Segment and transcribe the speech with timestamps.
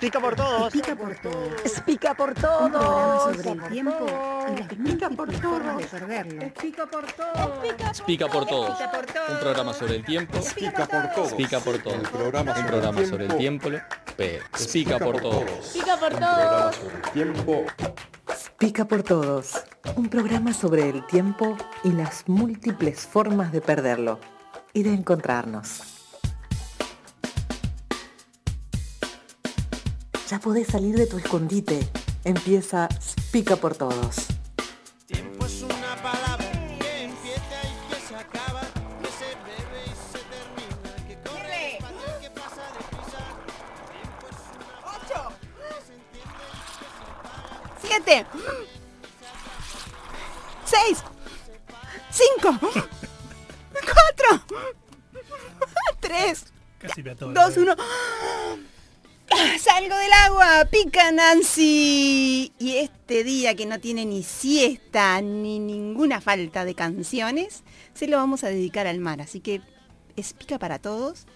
[0.00, 0.72] Pica por todos.
[0.72, 1.80] Pica por todos.
[1.84, 2.62] Pica por todos.
[2.62, 4.06] Un programa sobre el tiempo
[4.48, 5.82] y las por todos.
[6.60, 8.02] Pica por todos.
[8.06, 8.80] Pica por todos.
[9.28, 10.38] Un programa sobre el tiempo.
[10.54, 11.32] Pica por todos.
[11.34, 11.96] Pica por todos.
[11.98, 13.68] Un programa sobre el tiempo.
[14.72, 15.44] Pica por todos.
[15.72, 16.76] Pica por Un programa todos.
[16.76, 17.64] sobre el tiempo.
[18.58, 19.64] Pica por todos,
[19.96, 24.18] un programa sobre el tiempo y las múltiples formas de perderlo
[24.74, 25.99] y de encontrarnos.
[30.30, 31.80] Ya podés salir de tu escondite.
[32.22, 32.88] Empieza
[33.32, 34.28] Pica por todos.
[35.08, 40.20] Tiempo es una palabra que empieza y que se acaba, que se bebe y se
[40.30, 43.22] termina, que corre despacio y que pasa deprisa.
[43.90, 45.32] Tiempo es una Ocho.
[45.58, 47.74] que se entiende y que se apaga.
[47.82, 48.26] Siete.
[50.64, 51.02] Seis.
[52.12, 52.56] Cinco.
[53.72, 54.30] Cuatro.
[55.98, 56.52] Tres.
[56.78, 57.32] Casi me atoro.
[57.32, 57.74] Dos, uno.
[60.66, 62.52] Pica Nancy.
[62.58, 67.62] Y este día que no tiene ni siesta ni ninguna falta de canciones,
[67.94, 69.20] se lo vamos a dedicar al mar.
[69.20, 69.62] Así que
[70.16, 71.26] es pica para todos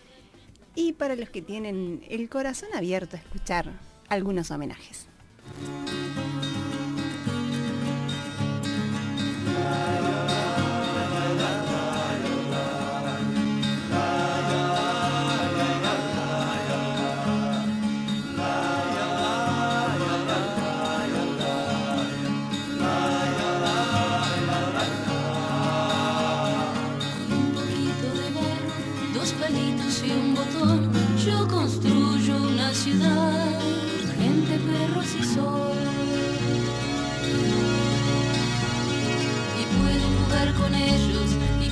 [0.75, 3.73] y para los que tienen el corazón abierto a escuchar
[4.09, 5.07] algunos homenajes.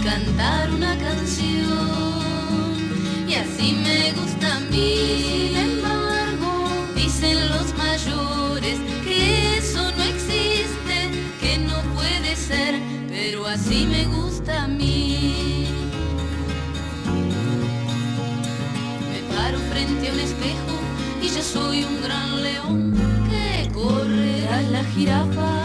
[0.03, 1.63] Cantar una canción.
[3.29, 5.25] Y así me gusta a mí.
[5.47, 11.11] Sin embargo, dicen los mayores que eso no existe,
[11.41, 15.67] que no puede ser, pero así me gusta a mí.
[19.11, 20.75] Me paro frente a un espejo
[21.23, 22.93] y ya soy un gran león
[23.31, 25.62] que corre a la jirafa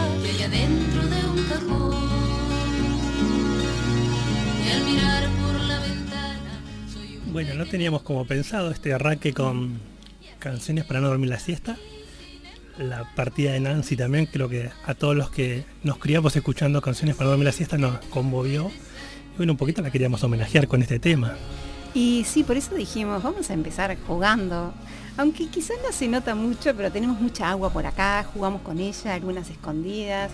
[4.88, 6.62] mirar por la ventana
[6.92, 9.80] soy un Bueno, no teníamos como pensado este arranque con
[10.38, 11.76] canciones para no dormir la siesta.
[12.78, 17.16] La partida de Nancy también, creo que a todos los que nos criamos escuchando canciones
[17.16, 18.70] para no dormir la siesta nos conmovió.
[19.34, 21.36] Y bueno, un poquito la queríamos homenajear con este tema.
[21.94, 24.72] Y sí, por eso dijimos, vamos a empezar jugando.
[25.16, 29.14] Aunque quizás no se nota mucho, pero tenemos mucha agua por acá, jugamos con ella,
[29.14, 30.30] algunas escondidas,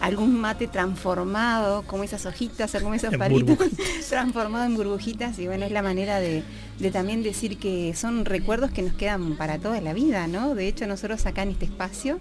[0.00, 3.58] algún mate transformado, como esas hojitas o como esos palitos,
[4.08, 5.38] transformado en burbujitas.
[5.38, 6.42] Y bueno, es la manera de,
[6.78, 10.54] de también decir que son recuerdos que nos quedan para toda la vida, ¿no?
[10.54, 12.20] De hecho, nosotros acá en este espacio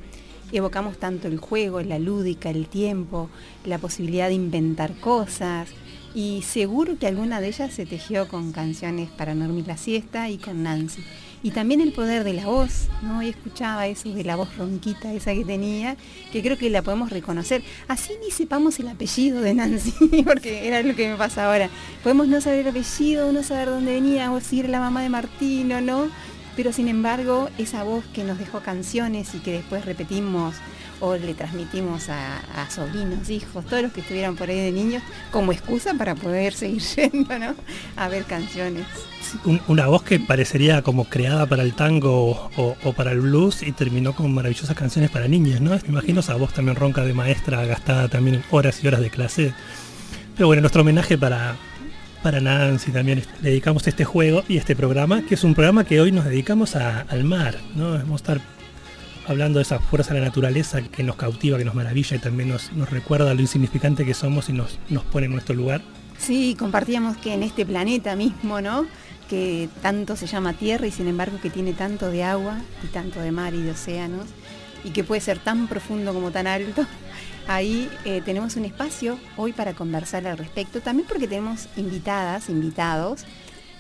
[0.52, 3.30] evocamos tanto el juego, la lúdica, el tiempo,
[3.66, 5.70] la posibilidad de inventar cosas.
[6.14, 10.30] Y seguro que alguna de ellas se tejió con canciones para no dormir la siesta
[10.30, 11.04] y con Nancy.
[11.46, 13.22] Y también el poder de la voz, ¿no?
[13.22, 15.96] Y escuchaba eso de la voz ronquita esa que tenía,
[16.32, 17.62] que creo que la podemos reconocer.
[17.88, 21.70] Así ni sepamos el apellido de Nancy, porque era lo que me pasa ahora.
[22.02, 25.10] Podemos no saber el apellido, no saber dónde venía, o si era la mamá de
[25.10, 26.08] Martín o no,
[26.56, 30.56] pero sin embargo esa voz que nos dejó canciones y que después repetimos
[31.02, 35.52] o le transmitimos a, sobrinos, hijos, todos los que estuvieron por ahí de niños, como
[35.52, 37.56] excusa para poder seguir yendo, ¿no?
[37.96, 38.86] A ver canciones.
[39.44, 43.72] Un- una voz que parecería como creada para el tango o, para el blues y
[43.72, 45.72] terminó con maravillosas canciones para niños, ¿no?
[45.72, 49.10] Me imagino esa voz también ronca de maestra, gastada también en horas y horas de
[49.10, 49.54] clase.
[50.36, 51.56] Pero bueno, nuestro homenaje para,
[52.24, 56.12] para Nancy también dedicamos este juego y este programa, que es un programa que hoy
[56.12, 57.92] nos dedicamos al mar, ¿no?
[57.94, 58.38] Vamos a
[59.28, 62.50] hablando de esa fuerza de la naturaleza que nos cautiva, que nos maravilla y también
[62.50, 65.82] nos, recuerda lo insignificante que somos y nos, nos pone en nuestro lugar.
[66.18, 68.86] Sí, compartíamos que en este planeta mismo, ¿no?
[69.30, 73.20] Que tanto se llama Tierra y sin embargo que tiene tanto de agua y tanto
[73.20, 74.28] de mar y de océanos
[74.84, 76.86] y que puede ser tan profundo como tan alto.
[77.48, 83.24] Ahí eh, tenemos un espacio hoy para conversar al respecto, también porque tenemos invitadas, invitados,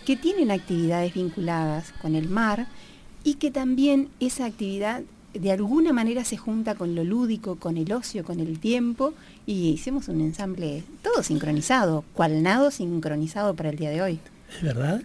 [0.06, 2.68] que tienen actividades vinculadas con el mar
[3.24, 5.02] y que también esa actividad
[5.40, 9.14] de alguna manera se junta con lo lúdico, con el ocio, con el tiempo
[9.46, 14.20] y hicimos un ensamble todo sincronizado, cual nado sincronizado para el día de hoy.
[14.56, 15.02] Es verdad.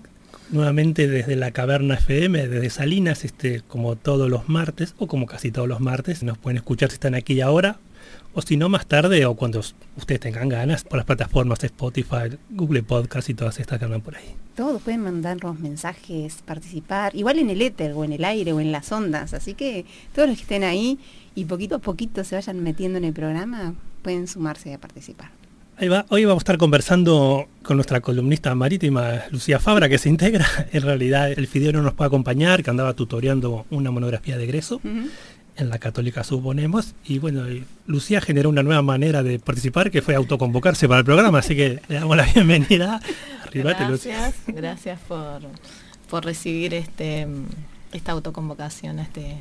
[0.51, 5.53] Nuevamente desde la Caverna FM, desde Salinas, este, como todos los martes, o como casi
[5.53, 7.79] todos los martes, nos pueden escuchar si están aquí y ahora,
[8.35, 9.61] o si no más tarde o cuando
[9.97, 14.17] ustedes tengan ganas por las plataformas Spotify, Google Podcast y todas estas que andan por
[14.17, 14.35] ahí.
[14.55, 18.73] Todos pueden mandarnos mensajes, participar, igual en el éter o en el aire o en
[18.73, 19.85] las ondas, así que
[20.15, 20.99] todos los que estén ahí
[21.35, 25.31] y poquito a poquito se vayan metiendo en el programa pueden sumarse a participar.
[25.81, 26.05] Ahí va.
[26.11, 30.47] Hoy vamos a estar conversando con nuestra columnista marítima Lucía Fabra, que se integra.
[30.75, 34.83] En realidad el Fideo no nos puede acompañar, que andaba tutoreando una monografía de egreso.
[35.61, 40.03] En la católica suponemos y bueno y Lucía generó una nueva manera de participar que
[40.03, 43.01] fue autoconvocarse para el programa así que le damos la bienvenida
[43.47, 44.17] Arribate, Lucía.
[44.19, 45.43] Gracias, gracias por,
[46.09, 47.27] por recibir este
[47.93, 49.39] esta autoconvocación a este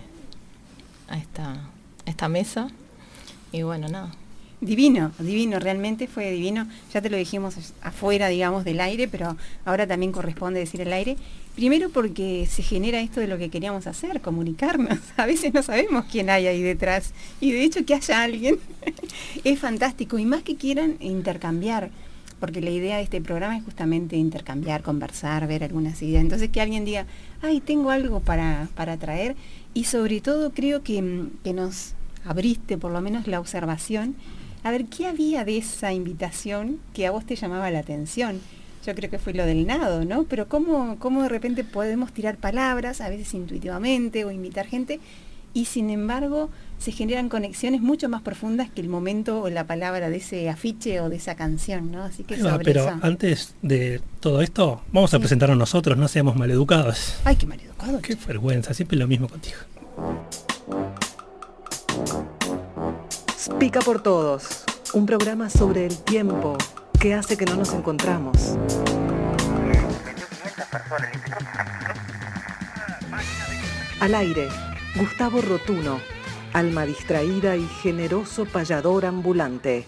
[1.07, 2.69] a esta, a esta mesa.
[3.51, 4.11] Y bueno, nada.
[4.61, 6.67] Divino, divino, realmente fue divino.
[6.93, 11.17] Ya te lo dijimos afuera, digamos, del aire, pero ahora también corresponde decir el aire.
[11.59, 14.97] Primero porque se genera esto de lo que queríamos hacer, comunicarnos.
[15.17, 17.11] A veces no sabemos quién hay ahí detrás.
[17.41, 18.59] Y de hecho que haya alguien
[19.43, 20.17] es fantástico.
[20.17, 21.91] Y más que quieran intercambiar,
[22.39, 26.21] porque la idea de este programa es justamente intercambiar, conversar, ver algunas ideas.
[26.21, 27.05] Entonces que alguien diga,
[27.41, 29.35] ay, tengo algo para, para traer.
[29.73, 34.15] Y sobre todo creo que, que nos abriste por lo menos la observación
[34.63, 38.39] a ver qué había de esa invitación que a vos te llamaba la atención.
[38.85, 40.23] Yo creo que fue lo del nado, ¿no?
[40.23, 44.99] Pero cómo, cómo de repente podemos tirar palabras, a veces intuitivamente, o invitar gente,
[45.53, 50.09] y sin embargo se generan conexiones mucho más profundas que el momento o la palabra
[50.09, 52.03] de ese afiche o de esa canción, ¿no?
[52.03, 55.21] Así que sobre pero eso- antes de todo esto vamos a Sí.
[55.21, 57.99] presentarnos nosotros no seamos maleducados Ay, qué maleducado.
[58.01, 59.57] qué vergüenza siempre lo mismo contigo
[63.59, 66.57] Pica por todos, un programa sobre el tiempo
[66.99, 68.57] que hace que no nos encontramos.
[74.01, 74.49] Al aire,
[74.97, 76.01] Gustavo Rotuno,
[76.51, 79.85] alma distraída y generoso payador ambulante.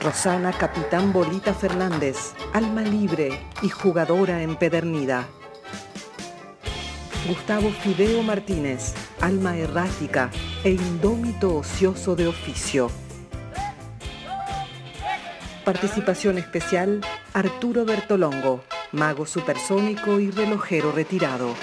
[0.00, 5.26] Rosana Capitán Bolita Fernández, alma libre y jugadora empedernida.
[7.26, 10.30] Gustavo Fideo Martínez, alma errática
[10.62, 12.90] e indómito ocioso de oficio.
[15.64, 17.00] Participación especial,
[17.32, 21.54] Arturo Bertolongo, mago supersónico y relojero retirado.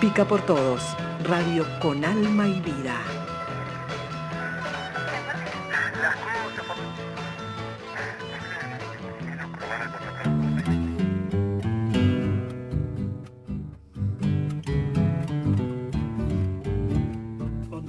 [0.00, 0.82] Pica por todos,
[1.24, 2.96] radio con alma y vida.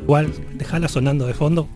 [0.07, 1.67] igual dejala sonando de fondo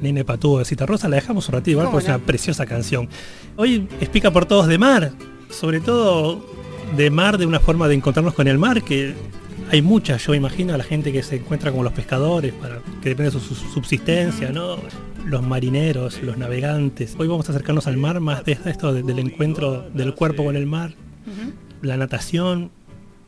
[0.00, 2.66] Nene Patudo de Cita Rosa la dejamos un ratito igual ¿Cómo porque es una preciosa
[2.66, 3.08] canción
[3.56, 5.12] hoy explica por todos de mar
[5.50, 6.44] sobre todo
[6.96, 9.14] de mar de una forma de encontrarnos con el mar que
[9.70, 13.10] hay muchas, yo imagino a la gente que se encuentra con los pescadores, para que
[13.10, 14.78] depende de su, su subsistencia, ¿no?
[15.26, 17.14] Los marineros, los navegantes.
[17.18, 20.56] Hoy vamos a acercarnos al mar más de esto de- del encuentro del cuerpo con
[20.56, 20.94] el mar,
[21.82, 22.70] la natación,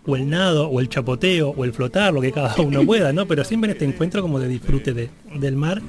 [0.07, 3.27] o el nado, o el chapoteo, o el flotar, lo que cada uno pueda, ¿no?
[3.27, 5.83] Pero siempre en este encuentro como de disfrute de- del mar.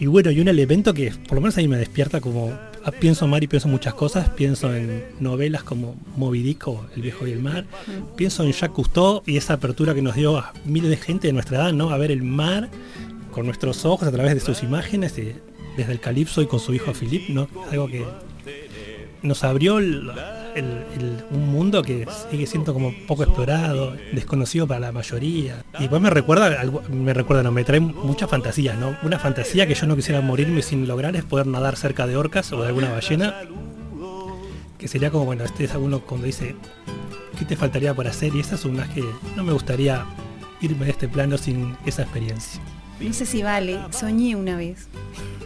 [0.00, 2.50] Y bueno, y un elemento que por lo menos ahí me despierta como
[2.84, 7.02] ah, pienso mar y pienso muchas cosas, pienso en novelas como Moby Dick o El
[7.02, 7.64] viejo y el mar,
[8.16, 11.32] pienso en Jacques Cousteau y esa apertura que nos dio a miles de gente de
[11.32, 11.90] nuestra edad, ¿no?
[11.90, 12.68] A ver el mar
[13.30, 16.92] con nuestros ojos a través de sus imágenes, desde el calipso y con su hijo
[16.92, 17.48] Philip, ¿no?
[17.70, 18.04] Algo que
[19.22, 20.10] nos abrió el-
[20.56, 25.64] un mundo que sigue siendo como poco explorado, desconocido para la mayoría.
[25.78, 28.96] Y después me recuerda, me recuerda, no, me trae mucha fantasía, ¿no?
[29.02, 32.52] Una fantasía que yo no quisiera morirme sin lograr es poder nadar cerca de orcas
[32.52, 33.34] o de alguna ballena.
[34.78, 36.54] Que sería como, bueno, este es alguno cuando dice,
[37.38, 38.34] ¿qué te faltaría por hacer?
[38.34, 39.04] Y esa es una que
[39.36, 40.04] no me gustaría
[40.60, 42.60] irme de este plano sin esa experiencia.
[43.00, 44.88] No sé si vale, soñé una vez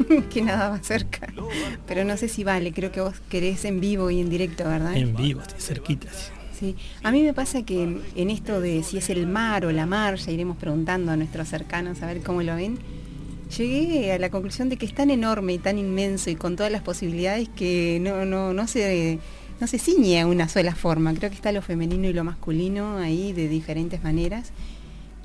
[0.32, 1.32] que nadaba cerca,
[1.86, 4.96] pero no sé si vale, creo que vos querés en vivo y en directo, ¿verdad?
[4.96, 6.08] En vivo, estoy cerquita.
[6.12, 6.32] sí.
[6.58, 6.74] Sí,
[7.04, 10.16] a mí me pasa que en esto de si es el mar o la mar,
[10.16, 12.78] ya iremos preguntando a nuestros cercanos a ver cómo lo ven,
[13.56, 16.72] llegué a la conclusión de que es tan enorme y tan inmenso y con todas
[16.72, 19.20] las posibilidades que no, no, no se
[19.60, 21.14] no se ciñe a una sola forma.
[21.14, 24.52] Creo que está lo femenino y lo masculino ahí de diferentes maneras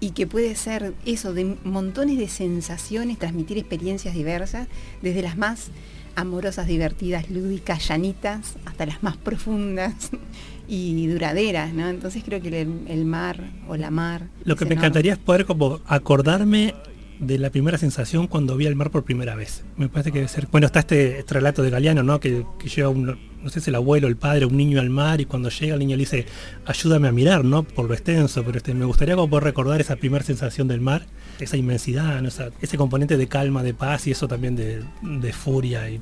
[0.03, 4.67] y que puede ser eso, de montones de sensaciones, transmitir experiencias diversas,
[5.01, 5.69] desde las más
[6.17, 9.93] amorosas, divertidas, lúdicas, llanitas, hasta las más profundas
[10.67, 11.87] y duraderas, ¿no?
[11.87, 14.27] Entonces creo que el, el mar o la mar...
[14.43, 14.87] Lo que me enorme.
[14.87, 16.75] encantaría es poder como acordarme
[17.25, 19.63] de la primera sensación cuando vi el mar por primera vez.
[19.77, 20.47] Me parece que debe ser...
[20.51, 22.19] Bueno, está este, este relato de Galeano, ¿no?
[22.19, 25.19] Que, que lleva un- no sé si el abuelo, el padre, un niño al mar
[25.21, 26.25] y cuando llega el niño le dice,
[26.65, 27.63] ayúdame a mirar, ¿no?
[27.63, 31.05] Por lo extenso, pero este, me gustaría como poder recordar esa primera sensación del mar,
[31.39, 32.27] esa inmensidad, ¿no?
[32.29, 35.99] Esa- ese componente de calma, de paz y eso también de, de furia y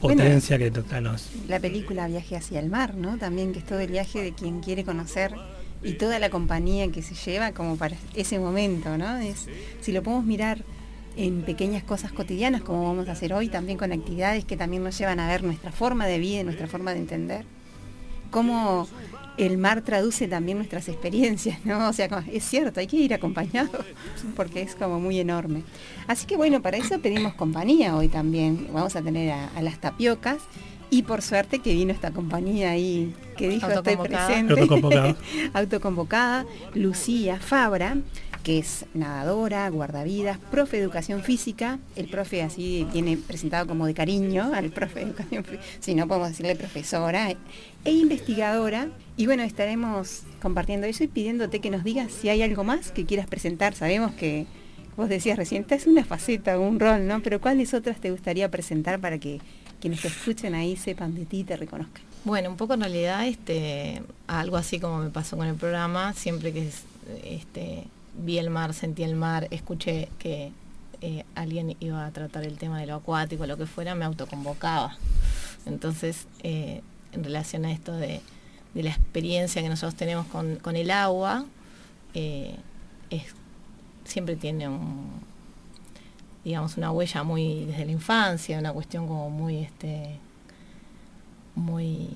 [0.00, 3.18] potencia que ah, no, es- La película Viaje hacia el mar, ¿no?
[3.18, 5.32] También que es todo el viaje de quien quiere conocer
[5.82, 9.18] y toda la compañía que se lleva como para ese momento, ¿no?
[9.18, 9.46] Es,
[9.80, 10.64] si lo podemos mirar
[11.16, 14.96] en pequeñas cosas cotidianas, como vamos a hacer hoy, también con actividades que también nos
[14.98, 17.44] llevan a ver nuestra forma de vida, y nuestra forma de entender,
[18.30, 18.86] cómo
[19.36, 21.88] el mar traduce también nuestras experiencias, ¿no?
[21.88, 23.70] O sea, es cierto, hay que ir acompañado,
[24.36, 25.62] porque es como muy enorme.
[26.06, 28.68] Así que bueno, para eso pedimos compañía hoy también.
[28.72, 30.38] Vamos a tener a, a las tapiocas
[30.90, 34.26] y por suerte que vino esta compañía ahí que dijo estoy Autoconvocada.
[34.26, 34.52] presente.
[34.60, 35.16] Autoconvocada.
[35.54, 36.46] Autoconvocada.
[36.74, 37.98] Lucía Fabra,
[38.42, 41.78] que es nadadora, guardavidas, profe de educación física.
[41.96, 46.08] El profe así viene presentado como de cariño al profe de educación física, si no
[46.08, 47.30] podemos decirle profesora,
[47.84, 48.88] e investigadora.
[49.16, 53.04] Y bueno, estaremos compartiendo eso y pidiéndote que nos digas si hay algo más que
[53.04, 53.74] quieras presentar.
[53.74, 54.46] Sabemos que
[54.96, 57.20] vos decías recién, esta es una faceta, un rol, ¿no?
[57.22, 59.40] Pero ¿cuáles otras te gustaría presentar para que
[59.80, 62.02] quienes te escuchen ahí sepan de ti y te reconozcan?
[62.24, 66.52] Bueno, un poco en realidad, este, algo así como me pasó con el programa, siempre
[66.52, 66.84] que es-
[67.24, 67.84] este,
[68.18, 70.52] vi el mar, sentí el mar, escuché que
[71.00, 74.96] eh, alguien iba a tratar el tema de lo acuático, lo que fuera, me autoconvocaba.
[75.64, 76.82] Entonces, eh,
[77.12, 78.20] en relación a esto de,
[78.74, 81.44] la experiencia que nosotros tenemos con, el agua,
[82.14, 82.54] eh,
[84.04, 85.10] siempre tiene un,
[86.48, 90.16] digamos, una huella muy desde la infancia, una cuestión como muy, este,
[91.54, 92.08] muy,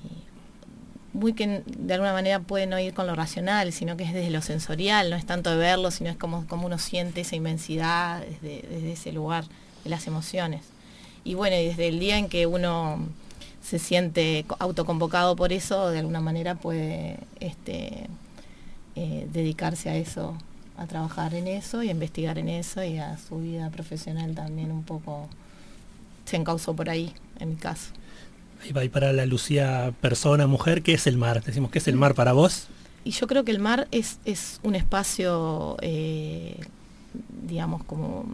[1.13, 4.31] muy que de alguna manera puede no ir con lo racional, sino que es desde
[4.31, 8.21] lo sensorial, no es tanto de verlo, sino es como, como uno siente esa inmensidad
[8.25, 9.45] desde, desde ese lugar
[9.83, 10.61] de las emociones.
[11.23, 12.99] Y bueno, desde el día en que uno
[13.61, 18.07] se siente co- autoconvocado por eso, de alguna manera puede este,
[18.95, 20.35] eh, dedicarse a eso,
[20.83, 24.71] a trabajar en eso y a investigar en eso y a su vida profesional también
[24.71, 25.29] un poco
[26.25, 27.91] se encauzó por ahí, en mi caso.
[28.63, 31.43] Ahí va, y para la Lucía persona, mujer, ¿qué es el mar?
[31.43, 32.67] Decimos, ¿qué es el mar para vos?
[33.03, 36.57] Y yo creo que el mar es, es un espacio, eh,
[37.45, 38.25] digamos, como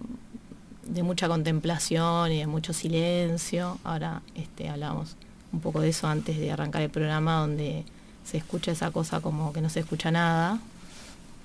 [0.86, 3.79] de mucha contemplación y de mucho silencio.
[3.84, 5.15] Ahora este, hablamos
[5.51, 7.84] un poco de eso antes de arrancar el programa, donde
[8.24, 10.60] se escucha esa cosa como que no se escucha nada.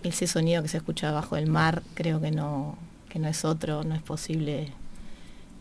[0.04, 2.76] Ese sonido que se escucha debajo del mar creo que no,
[3.08, 4.68] que no es otro, no es posible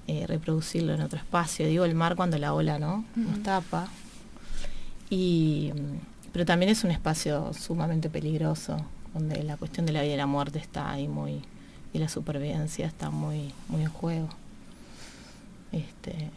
[0.08, 1.66] eh, reproducirlo en otro espacio.
[1.66, 3.06] Digo el mar cuando la ola ¿no?
[3.16, 3.88] nos tapa.
[5.10, 8.78] Y, mm, pero también es un espacio sumamente peligroso,
[9.14, 11.42] donde la cuestión de la vida y la muerte está ahí muy,
[11.94, 14.30] y la supervivencia está muy, muy en juego.
[15.72, 16.32] Este,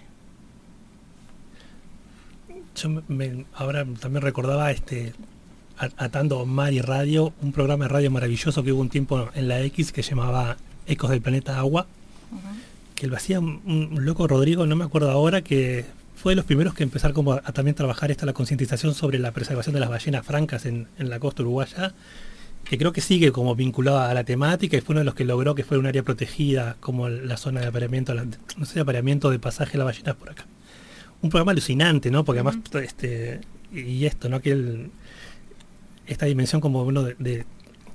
[2.76, 5.14] Yo me- me- ahora también recordaba este
[5.78, 9.60] atando mar y radio, un programa de radio maravilloso que hubo un tiempo en la
[9.62, 10.56] X que llamaba
[10.86, 11.86] Ecos del Planeta Agua,
[12.94, 15.84] que lo hacía un, un loco Rodrigo, no me acuerdo ahora, que
[16.16, 19.18] fue de los primeros que empezar como a, a también trabajar esta la concientización sobre
[19.18, 21.92] la preservación de las ballenas francas en, en la costa uruguaya,
[22.64, 25.24] que creo que sigue como vinculada a la temática y fue uno de los que
[25.24, 28.24] logró que fuera un área protegida como la zona de apareamiento, la-
[28.56, 30.46] no sé, de apareamiento de pasaje de las ballenas por acá
[31.22, 32.24] un programa alucinante, ¿no?
[32.24, 33.40] Porque además, este,
[33.72, 34.40] y esto, ¿no?
[34.40, 34.90] Que el-
[36.06, 37.44] esta dimensión como uno de,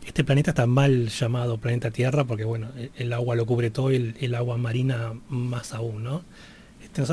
[0.06, 3.92] este planeta está mal llamado planeta Tierra, porque bueno, el, el agua lo cubre todo
[3.92, 6.24] y el, agua marina más aún, ¿no?
[6.84, 7.04] Este,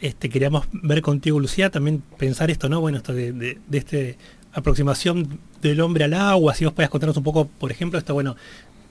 [0.00, 2.80] este, queríamos ver contigo, Lucía, también pensar esto, ¿no?
[2.80, 4.18] Bueno, esto de, de, de este
[4.52, 8.36] aproximación del hombre al agua, si vos podías contarnos un poco, por ejemplo, esto, bueno,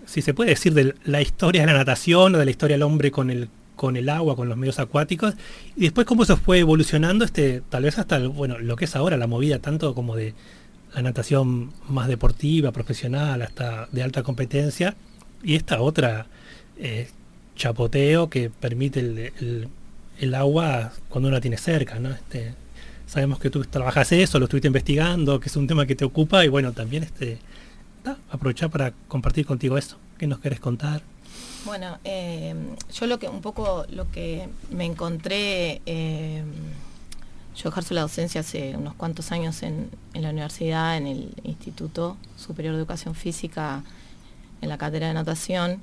[0.05, 2.83] si se puede decir de la historia de la natación o de la historia del
[2.83, 5.33] hombre con el con el agua, con los medios acuáticos,
[5.75, 9.17] y después cómo se fue evolucionando, este, tal vez hasta bueno, lo que es ahora
[9.17, 10.33] la movida, tanto como de
[10.93, 14.95] la natación más deportiva, profesional, hasta de alta competencia,
[15.43, 16.27] y esta otra
[16.77, 17.09] eh,
[17.55, 19.69] chapoteo que permite el,
[20.19, 22.09] el- agua cuando uno la tiene cerca, ¿no?
[22.09, 22.53] Este,
[23.05, 26.43] sabemos que tú trabajas eso, lo estuviste investigando, que es un tema que te ocupa,
[26.45, 27.37] y bueno, también este,
[28.31, 29.97] aprovechar para compartir contigo eso.
[30.17, 31.01] ¿Qué nos querés contar?
[31.65, 32.53] Bueno, eh,
[32.93, 36.43] yo lo que un poco lo que me encontré, eh,
[37.55, 42.73] yo ejerzo la docencia hace unos cuantos años en, la universidad, en el Instituto Superior
[42.75, 43.83] de Educación Física,
[44.61, 45.81] en la cátedra de natación,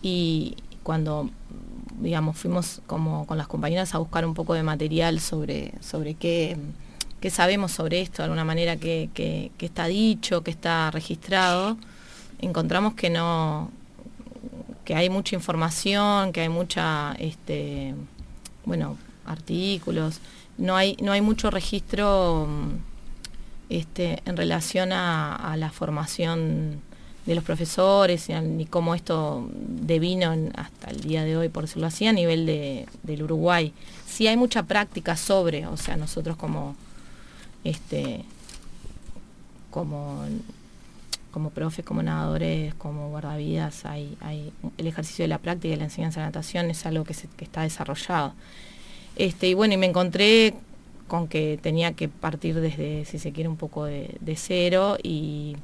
[0.00, 1.28] y cuando
[2.00, 6.56] digamos fuimos como con las compañeras a buscar un poco de material sobre, sobre qué,
[7.20, 11.76] qué sabemos sobre esto, de alguna manera que, que- que está dicho, que está registrado,
[12.40, 13.70] encontramos que no,
[14.88, 17.94] que hay mucha información, que hay mucha, este,
[18.64, 20.20] bueno, artículos,
[20.56, 22.70] no hay, no hay mucho registro mm,
[23.68, 26.80] este, en relación a, la formación
[27.26, 32.06] de los profesores y cómo esto devino hasta el día de hoy, por decirlo así,
[32.06, 33.74] a nivel de, del Uruguay.
[34.06, 36.76] Sí hay mucha práctica sobre, o sea, nosotros como
[37.62, 38.24] este
[39.70, 40.24] como
[41.38, 44.16] como profes, como nadadores, como guardavidas, hay,
[44.76, 48.32] el ejercicio de la práctica y la enseñanza de natación es algo que, está desarrollado.
[49.14, 50.54] Este, y bueno, y me encontré
[51.06, 55.54] con que tenía que partir desde, si se quiere, un poco de, cero y,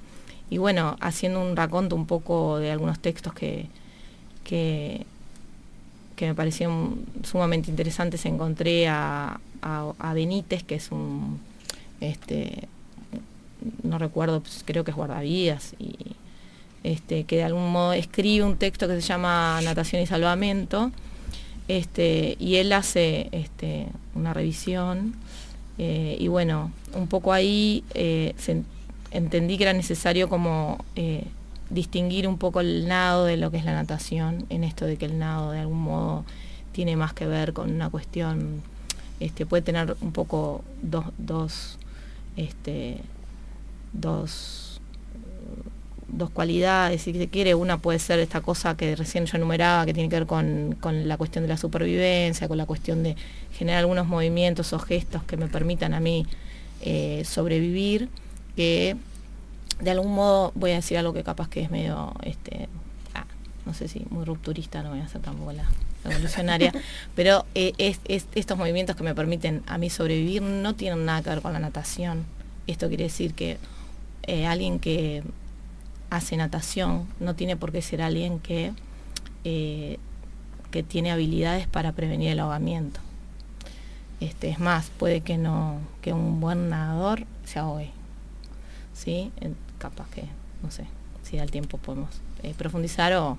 [0.52, 3.66] bueno, haciendo un raconto un poco de algunos textos que,
[4.44, 5.04] que,
[6.20, 11.40] me parecieron sumamente interesantes, encontré a, a- a Benítez, que es un,
[12.00, 12.68] este,
[13.82, 15.94] no recuerdo, pues, creo que es guardavidas, y
[16.82, 20.90] este, que de algún modo escribe un texto que se llama Natación y Salvamento,
[21.68, 25.14] este, y él hace este, una revisión,
[25.78, 28.34] eh, y bueno, un poco ahí eh,
[29.10, 31.24] entendí que era necesario como eh,
[31.70, 35.06] distinguir un poco el nado de lo que es la natación, en esto de que
[35.06, 36.24] el nado de algún modo
[36.72, 38.62] tiene más que ver con una cuestión,
[39.20, 41.78] este, puede tener un poco dos, dos
[42.36, 43.00] este,
[43.94, 44.80] dos,
[46.08, 49.94] dos cualidades, si se quiere, una puede ser esta cosa que recién yo enumeraba, que
[49.94, 53.16] tiene que ver con, con la cuestión de la supervivencia, con la cuestión de
[53.52, 56.26] generar algunos movimientos o gestos que me permitan a mí
[56.82, 58.08] eh, sobrevivir,
[58.56, 58.96] que
[59.80, 62.68] de algún modo voy a decir algo que capaz que es medio, este,
[63.14, 63.24] ah,
[63.66, 65.64] no sé si muy rupturista, no voy a ser tampoco la
[66.04, 66.72] revolucionaria,
[67.16, 71.22] pero eh, es- es- estos movimientos que me permiten a mí sobrevivir no tienen nada
[71.22, 72.24] que ver con la natación.
[72.68, 73.58] Esto quiere decir que
[74.26, 75.22] eh, alguien que
[76.10, 78.72] hace natación no tiene por qué ser alguien que,
[79.44, 79.98] eh,
[80.70, 83.00] que tiene habilidades para prevenir el ahogamiento.
[84.20, 87.90] Este, es más, puede que no, que un buen nadador se ahogue.
[88.94, 89.32] ¿Sí?
[89.40, 90.22] En- capaz que,
[90.62, 90.84] no sé,
[91.22, 92.08] si da el tiempo podemos
[92.42, 93.36] eh, profundizar o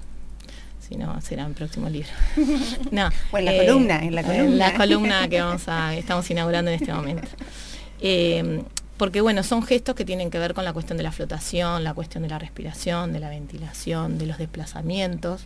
[0.87, 2.09] si no, será en el próximo libro.
[2.91, 4.55] no, O en la columna, en la En columna.
[4.71, 7.27] la columna que vamos a, estamos inaugurando en este momento.
[8.01, 8.61] Eh,
[8.97, 11.93] porque bueno, son gestos que tienen que ver con la cuestión de la flotación, la
[11.93, 15.45] cuestión de la respiración, de la ventilación, de los desplazamientos.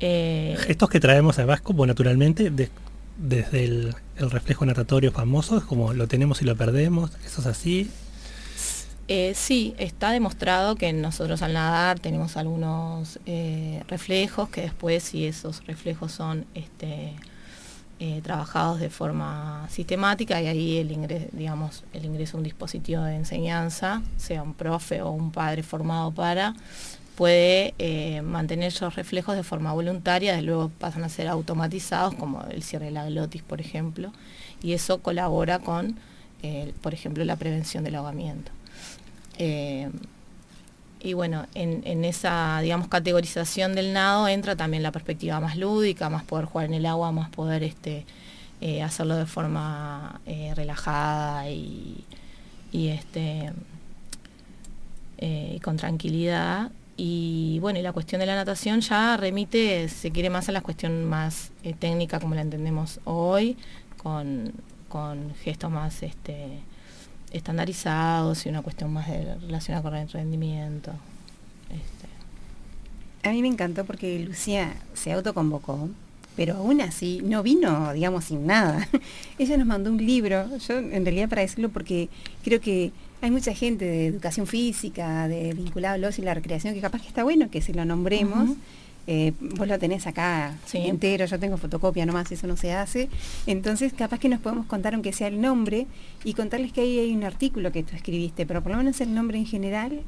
[0.00, 2.70] Eh, Gestos que traemos además como naturalmente de-
[3.18, 7.46] desde el, el reflejo natatorio famoso, es como lo tenemos y lo perdemos, eso es
[7.46, 7.90] así.
[9.08, 15.26] Eh, sí, está demostrado que nosotros al nadar tenemos algunos eh, reflejos que después si
[15.26, 17.12] esos reflejos son este,
[18.02, 23.02] eh, trabajados de forma sistemática y ahí el ingreso, digamos, el ingreso a un dispositivo
[23.02, 26.54] de enseñanza, sea un profe o un padre formado para,
[27.14, 32.42] puede eh, mantener esos reflejos de forma voluntaria, de luego pasan a ser automatizados, como
[32.44, 34.14] el cierre de la glotis, por ejemplo,
[34.62, 35.98] y eso colabora con,
[36.42, 38.50] eh, por ejemplo, la prevención del ahogamiento.
[41.02, 46.24] Y bueno, en, esa, digamos, categorización del nado entra también la perspectiva más lúdica, más
[46.24, 48.04] poder jugar en el agua, más poder este,
[48.60, 52.04] eh, hacerlo de forma eh, relajada y,
[52.72, 53.52] este,
[55.16, 56.70] eh, con tranquilidad.
[56.98, 60.60] Y bueno, y la cuestión de la natación ya remite, se quiere más a la
[60.60, 63.56] cuestión más técnica como la entendemos hoy,
[63.96, 64.52] con,
[64.90, 66.60] con gestos más este,
[67.30, 70.92] estandarizados y una cuestión más de, relacionada con el rendimiento.
[71.70, 75.88] Este, A mí me encantó porque Lucía se autoconvocó,
[76.36, 78.88] pero aún así no vino, digamos, sin nada.
[79.38, 82.08] Ella nos mandó un libro, yo en realidad para decirlo porque
[82.42, 86.74] creo que hay mucha gente de educación física, de vinculado al ocio y la recreación,
[86.74, 88.56] que capaz que está bueno que se lo nombremos.
[89.06, 90.78] Eh, vos lo tenés acá Sí.
[90.78, 93.08] entero, yo tengo fotocopia nomás, eso no se hace.
[93.46, 95.86] Entonces, capaz que nos podemos contar, aunque sea el nombre,
[96.24, 99.12] y contarles que ahí hay un artículo que tú escribiste, pero por lo menos el
[99.14, 100.02] nombre en general.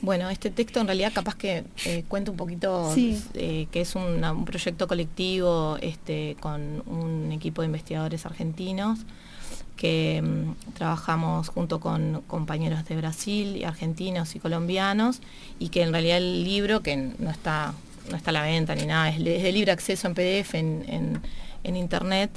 [0.00, 3.22] Bueno, este texto en realidad capaz que eh, cuenta un poquito Sí.
[3.34, 9.00] eh, que es una- un proyecto colectivo este, con un equipo de investigadores argentinos
[9.76, 15.20] que mm, trabajamos junto con compañeros de Brasil, y argentinos y colombianos
[15.58, 17.74] y que en realidad el libro, que no está,
[18.10, 20.84] no está la venta ni nada, es, de- libre acceso en PDF en,
[21.62, 22.30] en- internet,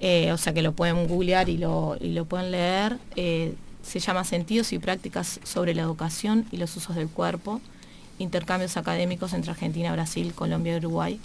[0.00, 2.98] eh, o sea que lo pueden googlear y lo, y lo pueden leer.
[3.16, 7.60] eh, se llama Sentidos y Prácticas sobre la Educación y los Usos del Cuerpo,
[8.18, 11.20] intercambios académicos entre Argentina, Brasil, Colombia y Uruguay.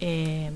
[0.00, 0.50] Eh,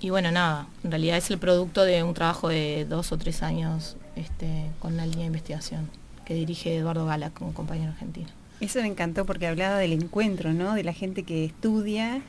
[0.00, 3.42] y bueno, nada, en realidad es el producto de un trabajo de dos o tres
[3.42, 5.90] años este, con una línea de investigación
[6.24, 8.28] que dirige Eduardo Gala, un compañero argentino.
[8.60, 10.74] Eso me encantó porque hablaba del encuentro, ¿no?
[10.74, 12.22] De la gente que estudia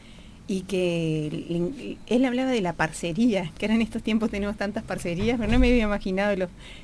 [0.49, 5.37] y que él hablaba de la parcería, que ahora en estos tiempos tenemos tantas parcerías,
[5.39, 6.35] pero no me había imaginado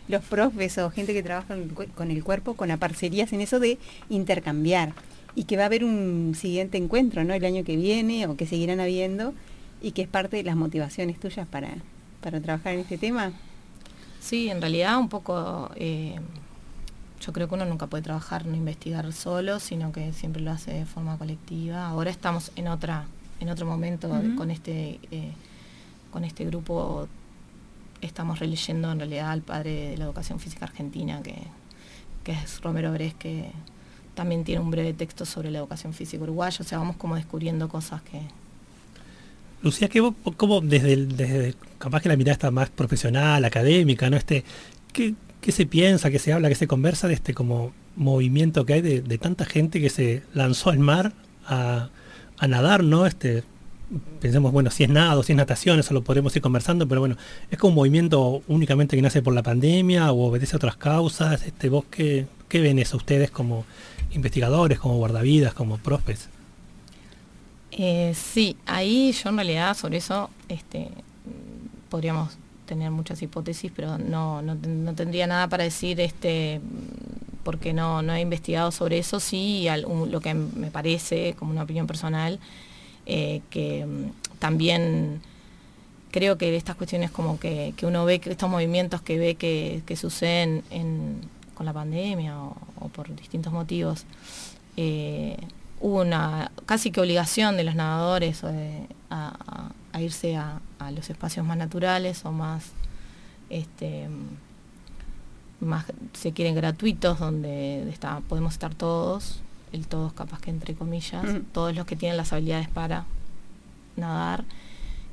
[0.08, 1.56] los, profes o gente que trabaja
[1.96, 3.80] con el, cuerpo, con la parcerías en eso de
[4.10, 4.94] intercambiar
[5.34, 7.34] y que va a haber un siguiente encuentro, ¿no?
[7.34, 9.34] El año que viene o que seguirán habiendo
[9.82, 11.70] y que es parte de las motivaciones tuyas para,
[12.22, 13.34] para trabajar en este tema.
[14.20, 16.16] Sí, en realidad un poco, eh,
[17.22, 20.72] yo creo que uno nunca puede trabajar, no investigar solo, sino que siempre lo hace
[20.74, 21.88] de forma colectiva.
[21.88, 23.06] Ahora estamos en otra,
[23.40, 25.32] en otro momento con este, eh,
[26.12, 27.08] con este grupo.
[28.02, 31.36] Estamos releyendo en realidad al padre de la educación física argentina, que,
[32.24, 33.50] que es Romero Bres, que
[34.14, 36.58] también tiene un breve texto sobre la educación física uruguaya.
[36.60, 38.22] O sea, vamos como descubriendo cosas que,
[39.64, 44.10] Lucía, ¿qué vos, cómo desde, el- desde capaz que la mirada está más profesional, académica,
[44.10, 44.18] ¿no?
[44.18, 44.44] Este,
[44.94, 45.16] ¿qué,
[45.46, 48.82] qué se piensa, qué se habla, qué se conversa de este como movimiento que hay
[48.82, 51.14] de, tanta gente que se lanzó al mar
[51.46, 51.90] a,
[52.48, 53.06] nadar, ¿no?
[53.06, 53.44] Este,
[54.20, 57.16] pensemos, bueno, si es nado, si es natación, eso lo podremos ir conversando, pero bueno,
[57.52, 61.46] es como un movimiento únicamente que nace por la pandemia o obedece a otras causas.
[61.46, 63.66] Este, ¿Vos qué, qué ven eso ustedes como
[64.14, 66.28] investigadores, como guardavidas, como profes?
[67.70, 70.90] Eh, sí, ahí yo en realidad sobre eso este,
[71.90, 76.62] podríamos tener muchas hipótesis, pero no, no, no tendría nada para decir este,
[77.44, 79.20] porque no, no he investigado sobre eso.
[79.20, 82.40] Sí, al- lo que me parece, como una opinión personal,
[83.06, 85.22] eh, que mm, también
[86.12, 89.82] creo que estas cuestiones como que, que uno ve que estos movimientos que ve que,
[89.86, 91.22] que suceden en-
[91.54, 92.56] con la pandemia o,
[92.94, 94.06] por distintos motivos,
[94.78, 95.38] eh,
[95.82, 101.10] hubo una casi que obligación de los nadadores eh, a- a irse a, a los
[101.10, 102.72] espacios más naturales o más
[103.50, 104.10] este
[105.62, 109.40] más se quieren gratuitos donde está, podemos estar todos
[109.72, 113.06] el todos capaz que entre comillas todos los que tienen las habilidades para
[113.96, 114.44] nadar.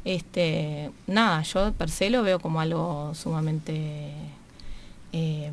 [0.05, 4.13] Este nada yo per se lo veo como algo sumamente
[5.13, 5.53] eh,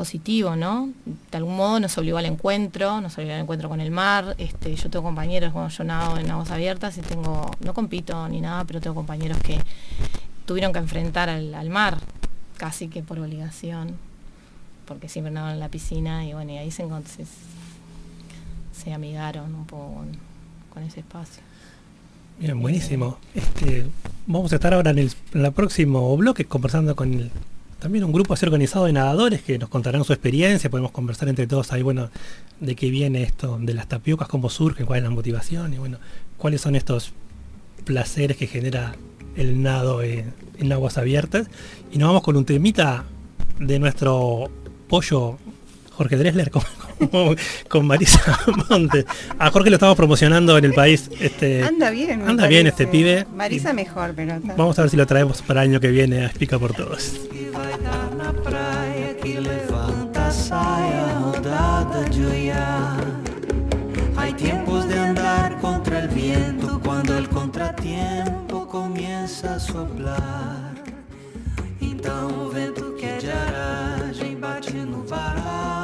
[0.00, 0.88] positivo, ¿no?
[1.30, 4.34] De algún modo nos obligó al encuentro, nos obligó al encuentro con el mar.
[4.38, 8.40] Este, yo tengo compañeros, bueno, yo nado en aguas abiertas y tengo, no compito ni
[8.40, 9.58] nada, pero tengo compañeros que
[10.46, 11.98] tuvieron que enfrentar al, mar,
[12.56, 13.92] casi que por obligación,
[14.86, 17.04] porque siempre nadaban en la piscina y bueno, y ahí se, encont-
[18.82, 20.08] se, amigaron un poco con,
[20.72, 21.42] con ese espacio.
[22.38, 23.18] Bien, buenísimo.
[23.34, 23.86] Este,
[24.26, 27.30] vamos a estar ahora en el, en el próximo bloque conversando con el-
[27.80, 31.46] también un grupo así organizado de nadadores que nos contarán su experiencia, podemos conversar entre
[31.46, 32.10] todos ahí, bueno,
[32.60, 35.98] de qué viene esto, de las tapiocas, cómo surgen, cuál es la motivación y bueno,
[36.36, 37.12] cuáles son estos
[37.84, 38.94] placeres que genera
[39.36, 41.48] el nado en, en aguas abiertas.
[41.90, 43.04] Y nos vamos con un temita
[43.58, 44.50] de nuestro
[44.88, 45.38] pollo
[45.92, 46.62] Jorge Dresler con,
[47.10, 47.36] con-
[47.68, 48.38] con Marisa
[48.68, 49.04] Montes.
[49.38, 51.10] A Jorge lo estamos promocionando en el país.
[51.20, 52.22] Este, Anda bien.
[52.28, 53.26] Anda bien este pibe.
[53.34, 54.38] Marisa mejor, pero...
[54.56, 57.20] Vamos a ver si lo traemos para el año que viene a Explica por Todos.
[57.50, 63.00] Vai dar na praia que levanta a saia rodada de olhar.
[64.16, 70.74] Hay tiempos de andar contra el viento cuando el contratiempo comienza a soplar.
[71.80, 75.79] Então o vento que é de aragem bate no varal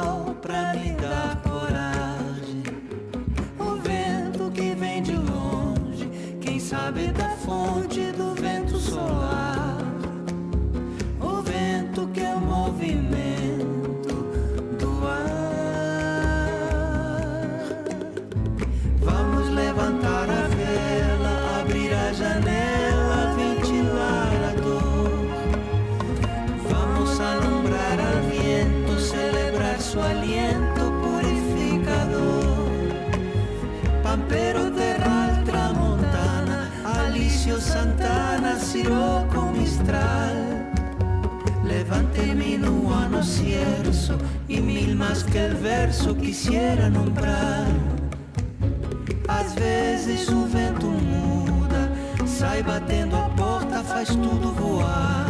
[45.17, 47.65] mais que el verso quisiera nombrar.
[49.27, 51.91] Às vezes o vento muda,
[52.25, 55.26] sai batendo a porta, faz tudo voar.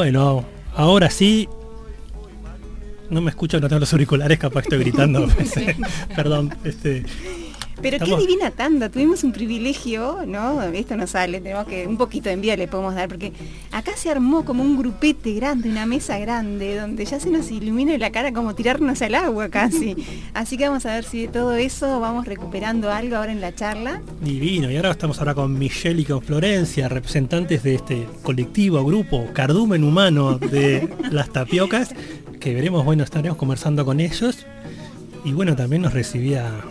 [0.00, 1.46] Bueno, ahora sí.
[3.10, 5.28] No me escucho, no tengo los auriculares, capaz estoy gritando.
[6.16, 7.04] Perdón, este.
[7.82, 10.62] Pero Estamos- qué divina tanda, tuvimos un privilegio, ¿no?
[10.62, 13.34] Esto no sale, tenemos que un poquito de envidia le podemos dar, porque
[13.72, 17.96] acá se armó como un grupete grande, una mesa grande, donde ya se nos ilumina
[17.98, 19.96] la cara como tirarnos al agua casi.
[20.34, 23.54] Así que vamos a ver si de todo eso vamos recuperando algo ahora en la
[23.54, 24.02] charla.
[24.20, 29.26] Divino, y ahora estamos ahora con Michelle y con Florencia, representantes de este colectivo, grupo,
[29.32, 31.94] cardumen humano de las tapiocas,
[32.40, 34.46] que veremos, bueno, estaremos conversando con ellos.
[35.24, 36.62] Y bueno, también nos recibía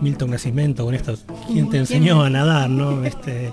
[0.00, 1.16] Milton Nacimiento con esto,
[1.50, 2.68] ¿quién te enseñó a nadar?
[2.68, 3.04] ¿no?
[3.04, 3.52] Este,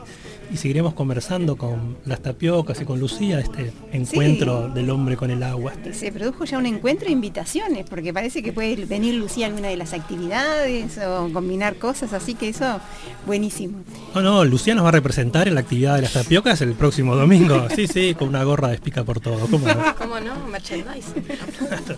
[0.51, 5.41] y seguiremos conversando con las tapiocas y con Lucía, este encuentro del hombre con el
[5.43, 5.71] agua.
[5.73, 5.93] este.
[5.93, 9.69] Se produjo ya un encuentro de invitaciones, porque parece que puede venir Lucía a alguna
[9.69, 12.81] de las actividades o combinar cosas, así que eso,
[13.25, 13.79] buenísimo.
[14.13, 17.15] No, no, Lucía nos va a representar en la actividad de las tapiocas el próximo
[17.15, 17.67] domingo.
[17.75, 19.47] Sí, sí, con una gorra de espica por todo.
[19.47, 19.95] ¿Cómo no?
[19.97, 20.47] ¿Cómo no?
[20.47, 21.23] Merchandising.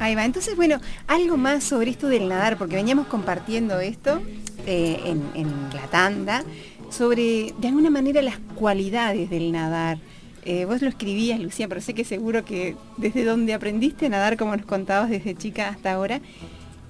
[0.00, 4.20] Ahí va, entonces bueno, algo más sobre esto del nadar, porque veníamos compartiendo esto
[4.66, 6.44] eh, en, en la tanda,
[6.90, 9.98] sobre de alguna manera las cualidades del nadar.
[10.44, 14.36] Eh, vos lo escribías, Lucía, pero sé que seguro que desde donde aprendiste a nadar,
[14.36, 16.20] como nos contabas desde chica hasta ahora,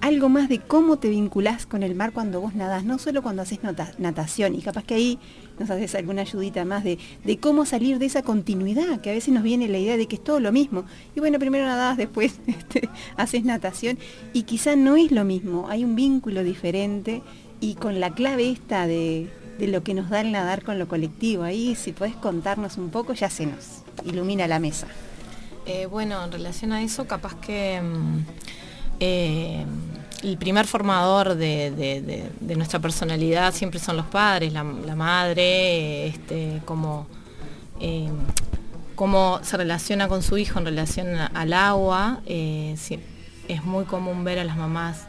[0.01, 3.43] algo más de cómo te vinculás con el mar cuando vos nadás, no solo cuando
[3.43, 3.59] haces
[3.99, 5.19] natación, y capaz que ahí
[5.59, 9.35] nos haces alguna ayudita más de, de cómo salir de esa continuidad, que a veces
[9.35, 10.85] nos viene la idea de que es todo lo mismo.
[11.17, 13.99] Y bueno, primero nadás, después este, haces natación,
[14.33, 17.23] y quizá no es lo mismo, hay un vínculo diferente,
[17.61, 20.89] y con la clave esta de, de lo que nos da el nadar con lo
[20.89, 24.87] colectivo, ahí si podés contarnos un poco, ya se nos ilumina la mesa.
[25.67, 28.19] Eh, bueno, en relación a eso, capaz que mm,
[29.01, 29.67] eh,
[30.23, 37.07] el primer formador de, nuestra personalidad siempre son los padres, la, madre, este, cómo,
[37.81, 38.09] eh,
[38.95, 42.21] cómo se relaciona con su hijo en relación al agua.
[43.49, 45.07] Es muy común ver a las mamás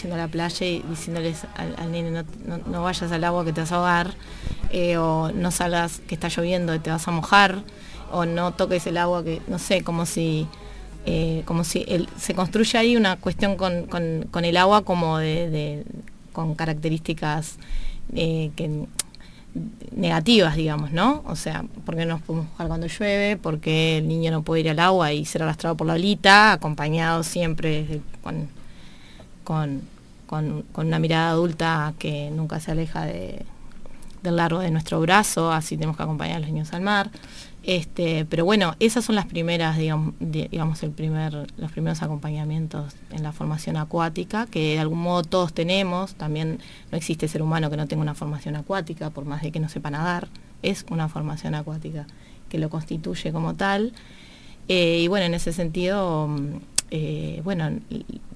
[0.00, 2.10] yendo a la playa y diciéndoles al, al nene
[2.46, 4.14] no, no- vayas al agua que te vas a ahogar,
[4.70, 7.62] eh, o no salgas que está lloviendo y te vas a mojar,
[8.12, 10.46] o no toques el agua que, no sé, como si,
[11.06, 11.86] eh, como si
[12.18, 15.84] se construye ahí una cuestión con, con- el agua como de-
[16.32, 17.56] con características
[18.14, 18.86] eh, que
[19.94, 21.22] negativas, digamos, ¿no?
[21.26, 23.36] O sea, ¿por qué no nos podemos mojar cuando llueve?
[23.36, 26.52] ¿Por qué el niño no puede ir al agua y ser arrastrado por la olita,
[26.52, 28.48] acompañado siempre con,
[29.44, 29.82] con-
[30.72, 33.44] con una mirada adulta que nunca se aleja de-
[34.22, 37.10] del largo de nuestro brazo, así tenemos que acompañar a los niños al mar.
[37.64, 42.94] Este, pero bueno, esas son las primeras, digamos, di- digamos el primer, los primeros acompañamientos
[43.10, 46.14] en la formación acuática, que de algún modo todos tenemos.
[46.14, 49.60] También no existe ser humano que no tenga una formación acuática, por más de que
[49.60, 50.28] no sepa nadar,
[50.62, 52.06] es una formación acuática
[52.48, 53.92] que lo constituye como tal.
[54.68, 56.48] Eh, y bueno, en ese sentido, mm,
[56.90, 57.70] eh, bueno,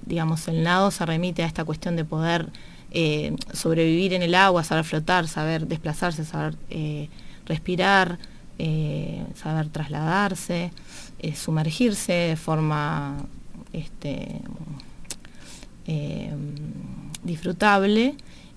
[0.05, 2.49] digamos, el nado se remite a esta cuestión de poder
[2.95, 7.09] eh, sobrevivir en el agua, saber flotar, saber desplazarse, saber eh,
[7.47, 8.19] respirar,
[8.59, 10.71] eh, saber trasladarse,
[11.35, 13.15] sumergirse de forma
[13.71, 14.41] este,
[17.23, 18.15] disfrutable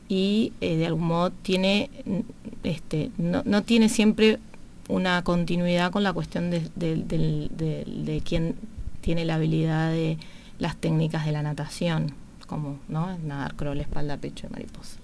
[0.09, 1.89] y de algún modo tiene,
[2.63, 4.39] este, no, no tiene siempre
[4.89, 8.23] una continuidad con la cuestión de, de,
[9.01, 10.19] tiene la habilidad de
[10.59, 12.13] las técnicas de la natación,
[12.47, 14.97] como nadar, crawl, espalda, pecho y mariposa.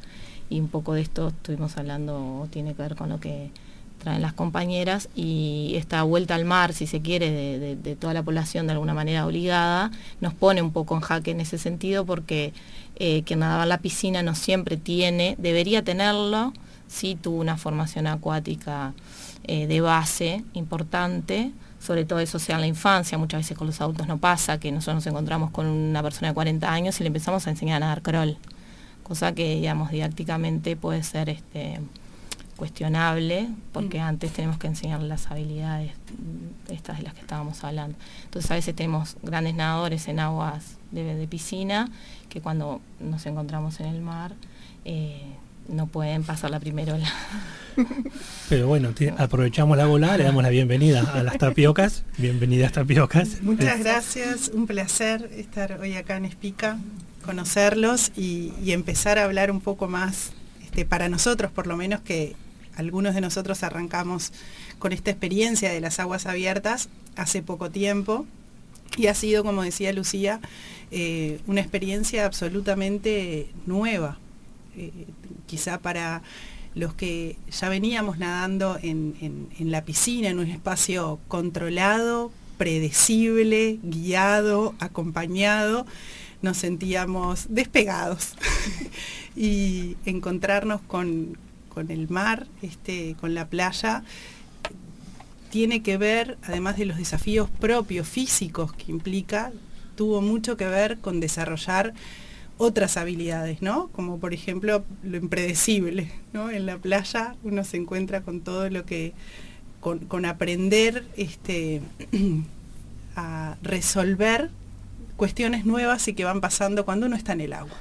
[0.51, 3.51] Y un poco de esto estuvimos hablando, tiene que ver con lo que
[4.03, 7.31] traen las compañeras y esta vuelta al mar, si se quiere,
[7.77, 11.41] de, toda la población de alguna manera obligada, nos pone un poco en jaque en
[11.41, 12.53] ese sentido porque
[12.97, 16.53] eh, quien nadaba en la piscina no siempre tiene, debería tenerlo,
[16.89, 18.93] si tuvo una formación acuática
[19.45, 21.53] eh, de base importante,
[21.83, 24.71] sobre todo eso sea en la infancia, muchas veces con los adultos no pasa, que
[24.71, 27.81] nosotros nos encontramos con una persona de 40 años y le empezamos a enseñar a
[27.87, 28.39] nadar crawl,
[29.03, 31.81] cosa que digamos didácticamente puede ser este,
[32.57, 37.99] cuestionable, porque antes tenemos que enseñar las habilidades mm, estas de las que estábamos hablando.
[38.25, 41.91] Entonces a veces tenemos grandes nadadores en aguas de, de piscina
[42.29, 44.35] que cuando nos encontramos en el mar
[44.85, 45.35] eh,
[45.69, 47.13] no pueden pasar la primera ola.
[48.49, 52.05] Pero bueno, aprovechamos la bola, le damos la bienvenida a las tapiocas.
[52.19, 53.43] Bienvenidas tapiocas.
[53.43, 56.79] Muchas gracias, un placer estar hoy acá en Espica,
[57.25, 62.01] conocerlos y, y empezar a hablar un poco más, este, para nosotros por lo menos
[62.01, 62.37] que
[62.77, 64.33] algunos de nosotros arrancamos
[64.79, 68.27] con esta experiencia de las aguas abiertas hace poco tiempo
[68.97, 70.41] y ha sido, como decía Lucía,
[70.91, 74.19] eh, una experiencia absolutamente nueva.
[74.77, 75.07] Eh,
[75.47, 76.23] quizá para
[76.75, 85.87] los que ya veníamos nadando en, la piscina, en un espacio controlado, predecible, guiado, acompañado,
[86.41, 88.35] nos sentíamos despegados.
[89.37, 91.37] y encontrarnos con,
[91.69, 94.03] con el mar, este, con la playa,
[95.51, 99.53] tiene que ver, además de los desafíos propios físicos que implica,
[99.97, 101.93] tuvo mucho que ver con desarrollar
[102.63, 103.89] otras habilidades, ¿no?
[103.89, 106.49] Como por ejemplo lo impredecible, ¿no?
[106.49, 109.15] En la playa uno se encuentra con todo lo que,
[109.81, 111.83] con, con aprender este,
[113.17, 114.51] a resolver
[115.17, 117.75] cuestiones nuevas y que van pasando cuando uno está en el agua.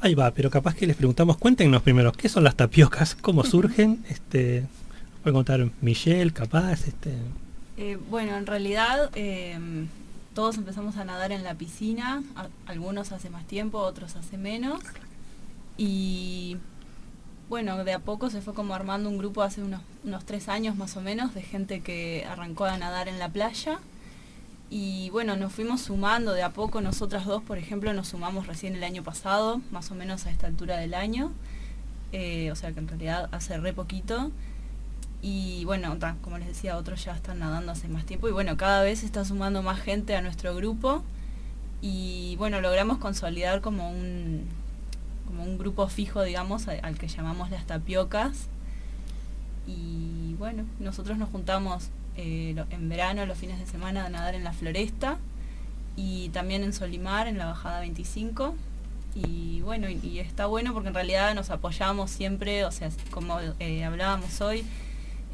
[0.00, 3.14] Ahí va, pero capaz que les preguntamos, cuéntenos primero, ¿qué son las tapiocas?
[3.16, 4.02] ¿Cómo surgen?
[4.08, 4.64] Este,
[5.22, 7.12] puede contar Michelle, capaz, este.
[7.76, 9.58] Eh, bueno, en realidad eh,
[10.36, 12.22] todos empezamos a nadar en la piscina,
[12.66, 14.80] algunos hace más tiempo, otros hace menos.
[15.78, 16.58] Y
[17.48, 20.76] bueno, de a poco se fue como armando un grupo hace unos, unos tres años
[20.76, 23.78] más o menos de gente que arrancó a nadar en la playa.
[24.68, 28.76] Y bueno, nos fuimos sumando de a poco, nosotras dos, por ejemplo, nos sumamos recién
[28.76, 31.32] el año pasado, más o menos a esta altura del año.
[32.12, 34.30] Eh, o sea que en realidad hace re poquito.
[35.22, 38.28] Y bueno, como les decía, otros ya están nadando hace más tiempo.
[38.28, 41.02] Y bueno, cada vez está sumando más gente a nuestro grupo.
[41.80, 44.46] Y bueno, logramos consolidar como un,
[45.26, 48.48] como un grupo fijo, digamos, al que llamamos las tapiocas.
[49.66, 54.44] Y bueno, nosotros nos juntamos eh, en verano, los fines de semana, a nadar en
[54.44, 55.18] la floresta.
[55.96, 58.54] Y también en Solimar, en la bajada 25
[59.16, 63.40] y bueno, y, y está bueno porque en realidad nos apoyamos siempre, o sea, como
[63.60, 64.62] eh, hablábamos hoy,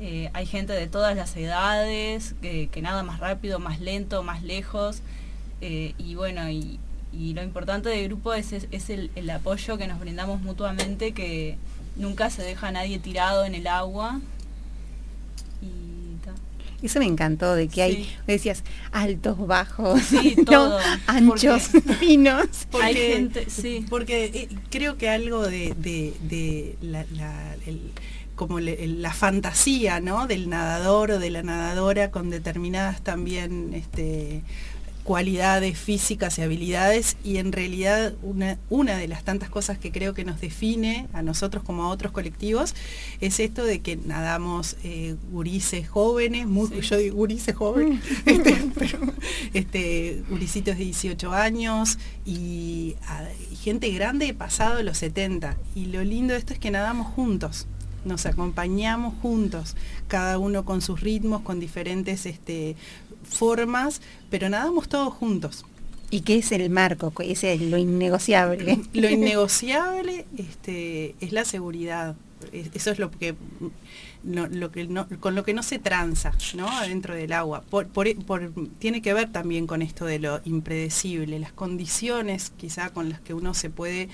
[0.00, 4.42] eh, hay gente de todas las edades, que, que nada más rápido, más lento, más
[4.42, 5.00] lejos,
[5.60, 6.78] eh, y bueno, y,
[7.12, 11.12] y lo importante del grupo es, es, es el, el apoyo que nos brindamos mutuamente,
[11.12, 11.56] que
[11.96, 14.20] nunca se deja a nadie tirado en el agua.
[15.60, 16.32] Y ta.
[16.82, 18.10] Eso me encantó, de que hay, Sí.
[18.26, 20.44] decías, altos, bajos, Sí, ¿no?
[20.44, 20.78] todo.
[21.06, 21.68] anchos,
[22.00, 22.46] finos.
[22.70, 23.84] Porque, Hay gente, sí.
[23.88, 27.92] porque eh, creo que algo de, de- de la, la- el-
[28.46, 30.26] como le- la fantasía ¿no?
[30.26, 34.42] del nadador o de la nadadora con determinadas también este,
[35.04, 37.16] cualidades físicas y habilidades.
[37.24, 41.22] Y en realidad una, una de las tantas cosas que creo que nos define a
[41.22, 42.74] nosotros como a otros colectivos
[43.20, 48.98] es esto de que nadamos eh, gurises jóvenes, muy, yo digo gurises jóvenes, este, pero,
[49.54, 56.02] este, gurisitos de 18 años y, a- y gente grande pasado los 70 y lo
[56.04, 57.66] lindo de esto es que nadamos juntos
[58.04, 59.76] nos acompañamos juntos,
[60.08, 62.76] cada uno con sus ritmos, con diferentes este,
[63.24, 64.00] formas,
[64.30, 65.64] pero nadamos todos juntos.
[66.10, 67.10] ¿Y qué es el marco?
[67.12, 68.80] ¿Qué es el- lo innegociable?
[68.92, 72.16] Lo innegociable este, es la seguridad.
[72.52, 73.34] Es- Eso es lo que,
[74.24, 76.68] no- lo que no- con lo que no se tranza ¿no?
[76.68, 77.62] adentro del agua.
[77.70, 82.90] Por- por- por- tiene que ver también con esto de lo impredecible, las condiciones quizá
[82.90, 84.08] con las que uno se puede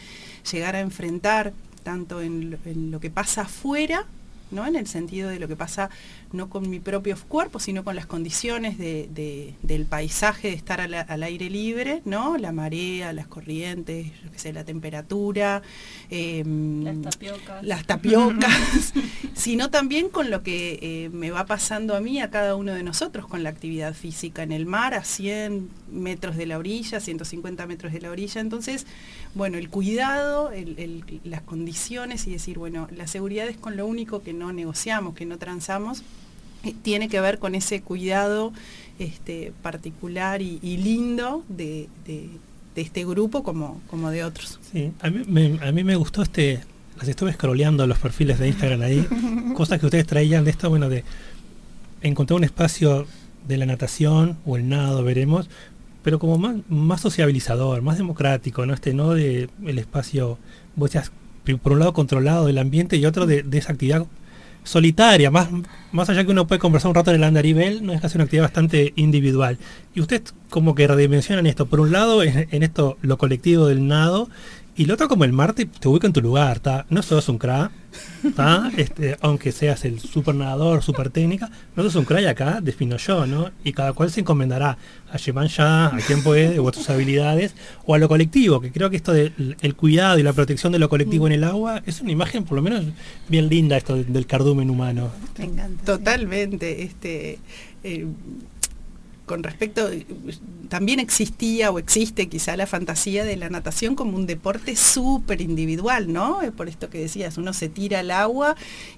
[0.52, 1.52] llegar a enfrentar,
[1.88, 2.50] tanto en
[2.90, 4.04] lo, que pasa afuera
[4.50, 4.66] ¿no?
[4.66, 5.88] En el sentido de lo que pasa
[6.32, 10.80] no con mi propio cuerpo, sino con las condiciones de- de- del paisaje de estar
[10.80, 12.36] al, al aire libre, ¿no?
[12.36, 15.62] La marea, las corrientes, yo qué sé, la temperatura,
[16.10, 17.64] em, Las tapiocas.
[17.64, 18.92] las tapiocas,
[19.34, 22.82] sino también con lo que eh, me va pasando a mí, a cada uno de
[22.82, 27.66] nosotros, con la actividad física en el mar, a 100 metros de la orilla, 150
[27.66, 28.40] metros de la orilla.
[28.40, 28.86] Entonces,
[29.34, 33.86] bueno, el cuidado, el- el- las condiciones y decir, bueno, la seguridad es con lo
[33.86, 36.02] único que no negociamos, que no transamos,
[36.72, 38.52] tiene que ver con ese cuidado
[38.98, 42.28] este, particular y, y lindo de, de-
[42.74, 44.60] de este grupo como, como de otros.
[44.72, 46.60] Sí, a mí, me, a mí me gustó este,
[46.96, 49.06] las estuve scrolleando los perfiles de Instagram ahí,
[49.56, 51.02] cosas que ustedes traían de esto, bueno, de
[52.02, 53.06] encontrar un espacio
[53.48, 55.48] de la natación o el nado, veremos,
[56.04, 58.74] pero como más, más sociabilizador, más democrático, ¿no?
[58.74, 60.38] Este, no de el espacio,
[60.76, 60.90] vos
[61.62, 64.06] por un lado controlado del ambiente y otro de, de esa actividad
[64.68, 65.48] solitaria, más,
[65.92, 68.24] más allá que uno puede conversar un rato en el andarivel, no es casi una
[68.24, 69.58] actividad bastante individual.
[69.94, 74.28] Y ustedes como que redimensionan esto, por un lado en esto lo colectivo del nado,
[74.78, 76.86] y lo otro como el mar te, ubica en tu lugar, ¿tá?
[76.88, 77.72] no sos un cra,
[78.36, 78.70] ¿tá?
[78.76, 82.96] este, aunque seas el super nadador, super técnica, no sos un cra y acá defino
[82.96, 83.50] yo, ¿no?
[83.64, 84.78] Y cada cual se encomendará
[85.10, 87.56] a Llevan ya, a quien puede, o a tus habilidades,
[87.86, 90.78] o a lo colectivo, que creo que esto del el cuidado y la protección de
[90.78, 92.84] lo colectivo en el agua es una imagen por lo menos
[93.28, 95.10] bien linda esto del, del cardumen humano.
[95.38, 95.84] Me encanta.
[95.84, 96.84] Totalmente.
[96.84, 97.40] Este,
[97.82, 98.06] eh,
[99.28, 99.88] con respecto,
[100.68, 106.12] también existía o existe quizá la fantasía de la natación como un deporte súper individual,
[106.12, 106.40] ¿no?
[106.56, 108.56] Por esto que decías, uno se tira al agua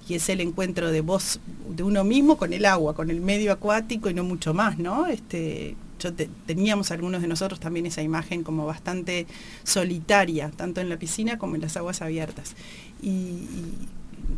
[0.09, 3.51] y es el encuentro de vos, de uno mismo con el agua, con el medio
[3.51, 5.05] acuático y no mucho más, ¿no?
[5.05, 9.27] Este, yo te- teníamos algunos de nosotros también esa imagen como bastante
[9.63, 12.55] solitaria, tanto en la piscina como en las aguas abiertas.
[13.03, 13.43] Y,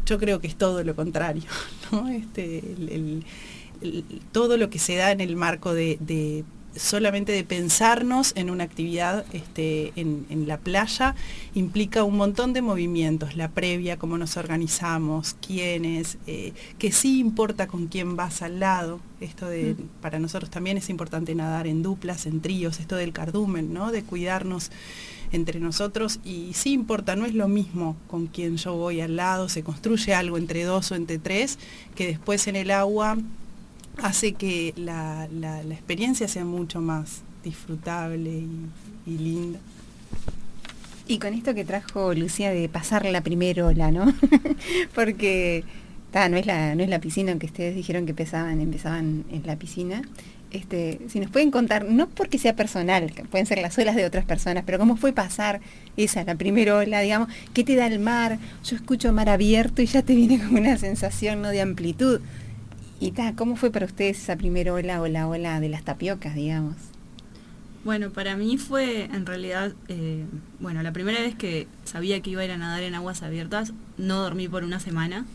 [0.06, 1.44] yo creo que es todo lo contrario,
[1.92, 2.10] ¿no?
[2.10, 3.24] Este, el-
[4.32, 6.44] todo lo que se da en el marco de, de
[6.76, 11.16] solamente de pensarnos en una actividad este, en, en la playa
[11.54, 17.68] implica un montón de movimientos, la previa, cómo nos organizamos, quiénes, eh, que sí importa
[17.68, 19.00] con quién vas al lado.
[19.22, 23.74] Esto de, para nosotros también es importante nadar en duplas, en tríos, esto del cardumen,
[23.74, 23.92] ¿no?
[23.92, 24.70] De cuidarnos
[25.32, 29.50] entre nosotros y sí importa, no es lo mismo con quien yo voy al lado,
[29.50, 31.58] se construye algo entre dos o entre tres,
[31.96, 33.18] que después en el agua
[34.02, 38.44] hace que la, la- experiencia sea mucho más disfrutable
[39.06, 39.60] y, linda.
[41.08, 44.14] Y con esto que trajo Lucía de pasar la primera ola, ¿no?
[44.96, 45.64] Porque
[46.14, 49.58] no, es la, no es la piscina que ustedes dijeron que empezaban, empezaban en la
[49.58, 50.02] piscina.
[50.52, 54.24] Este, si nos pueden contar, no porque sea personal, pueden ser las olas de otras
[54.24, 55.62] personas, pero cómo fue pasar
[55.98, 58.38] esa, la primera ola, digamos, ¿qué te da el mar?
[58.64, 61.50] Yo escucho mar abierto y ya te viene como una sensación ¿no?
[61.50, 62.22] de amplitud.
[63.00, 66.36] Y ta, ¿cómo fue para ustedes esa primera ola o la ola de las tapiocas,
[66.36, 66.76] digamos?
[67.84, 70.24] Bueno, para mí fue en realidad, eh,
[70.60, 73.74] bueno, la primera vez que sabía que iba a ir a nadar en aguas abiertas,
[73.98, 75.26] no dormí por una semana.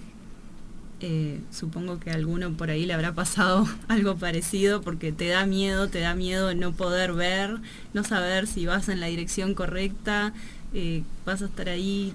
[1.00, 5.44] Eh, supongo que a alguno por ahí le habrá pasado algo parecido porque te da
[5.44, 7.58] miedo, te da miedo no poder ver,
[7.92, 10.32] no saber si vas en la dirección correcta,
[10.72, 12.14] eh, vas a estar ahí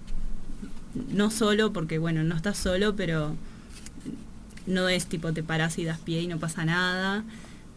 [1.11, 3.35] no solo porque bueno, no estás solo, pero
[4.65, 7.23] no es tipo te paras y das pie y no pasa nada.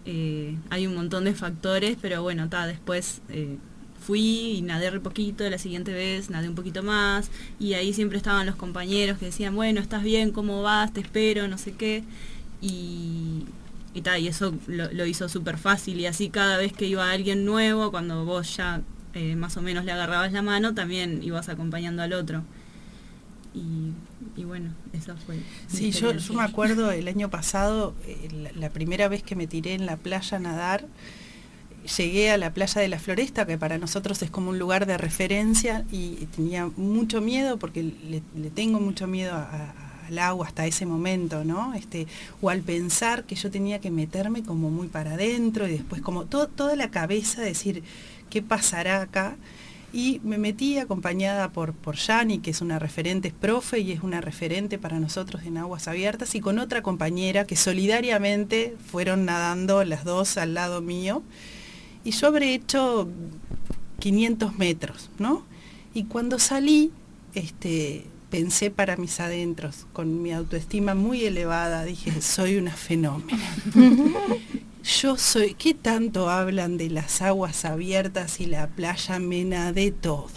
[0.05, 3.57] Eh, hay un montón de factores, pero bueno, ta, después eh,
[4.01, 8.17] fui y nadé re poquito, la siguiente vez nadé un poquito más, y ahí siempre
[8.19, 10.93] estaban los compañeros que decían, bueno, estás bien, ¿cómo vas?
[10.93, 12.05] Te espero, no sé qué.
[12.61, 13.47] Y,
[14.03, 17.91] ta, y eso lo, hizo súper fácil, y así cada vez que iba alguien nuevo,
[17.91, 18.83] cuando vos ya
[19.15, 22.45] eh, más o menos le agarrabas la mano, también ibas acompañando al otro.
[24.37, 25.37] Y bueno, esa fue.
[25.67, 29.47] Sí, yo, yo me acuerdo el año pasado, eh, la, la primera vez que me
[29.47, 30.87] tiré en la playa a nadar,
[31.97, 34.99] llegué a la playa de la Floresta, que para nosotros es como un lugar de
[34.99, 39.75] referencia, y tenía mucho miedo, porque le, le tengo mucho miedo a- a-
[40.09, 41.75] al agua hasta ese momento, ¿no?
[41.75, 42.07] Este,
[42.41, 46.27] o al pensar que yo tenía que meterme como muy para adentro y después como
[46.27, 47.83] to- toda la cabeza decir,
[48.31, 49.35] ¿qué pasará acá?
[49.97, 54.03] Y me metí acompañada por, por Yani, que es una referente, es profe y es
[54.03, 59.83] una referente para nosotros en aguas abiertas, y con otra compañera que solidariamente fueron nadando
[59.85, 61.23] las dos al lado mío.
[62.05, 63.09] Y yo habré hecho
[64.01, 65.47] 500 metros, ¿no?
[65.95, 66.91] Y cuando salí,
[67.33, 73.57] este, pensé para mis adentros, con mi autoestima muy elevada, dije, soy una fenómena.
[74.87, 80.31] Yo soy, ¿qué tanto hablan de las aguas abiertas y la playa mena de todo?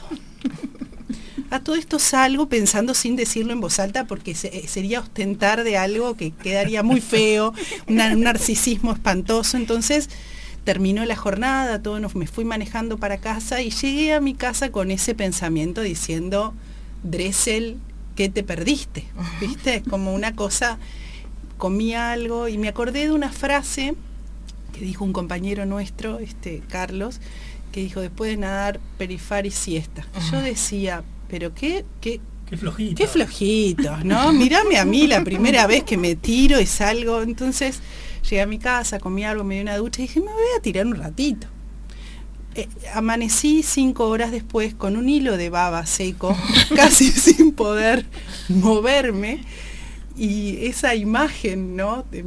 [1.52, 5.78] A todo esto salgo pensando sin decirlo en voz alta porque eh, sería ostentar de
[5.78, 7.54] algo que quedaría muy feo,
[7.88, 9.56] un narcisismo espantoso.
[9.56, 10.10] Entonces
[10.64, 14.90] terminó la jornada, todo me fui manejando para casa y llegué a mi casa con
[14.90, 16.56] ese pensamiento diciendo,
[17.04, 17.78] Dressel,
[18.16, 19.06] ¿qué te perdiste?
[19.40, 19.84] ¿Viste?
[19.88, 20.80] Como una cosa,
[21.60, 23.96] comí algo y me acordé de una frase
[24.80, 27.20] que dijo un compañero nuestro, este Carlos,
[27.74, 30.08] que dijo después de nadar perifar y siesta.
[30.32, 32.96] Yo decía, pero qué, qué, Qué flojito.
[32.96, 34.32] qué flojitos, ¿no?
[34.34, 37.22] Mirame a mí la primera vez que me tiro y salgo.
[37.22, 37.80] Entonces
[38.24, 40.62] llegué a mi casa, comí algo, me di una ducha y dije, me voy a
[40.62, 41.46] tirar un ratito.
[42.56, 46.36] Eh, amanecí cinco horas después con un hilo de baba seco,
[46.76, 48.06] casi sin poder
[48.48, 49.44] moverme.
[50.20, 52.04] Y esa imagen, ¿no?
[52.12, 52.26] De-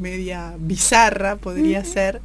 [0.00, 2.20] media bizarra podría ser,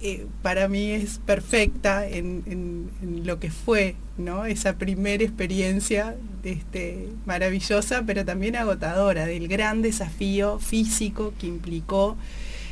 [0.00, 4.44] eh, para mí es perfecta en, en- en lo que fue, ¿no?
[4.44, 12.16] Esa primera experiencia este, maravillosa, pero también agotadora, del gran desafío físico que implicó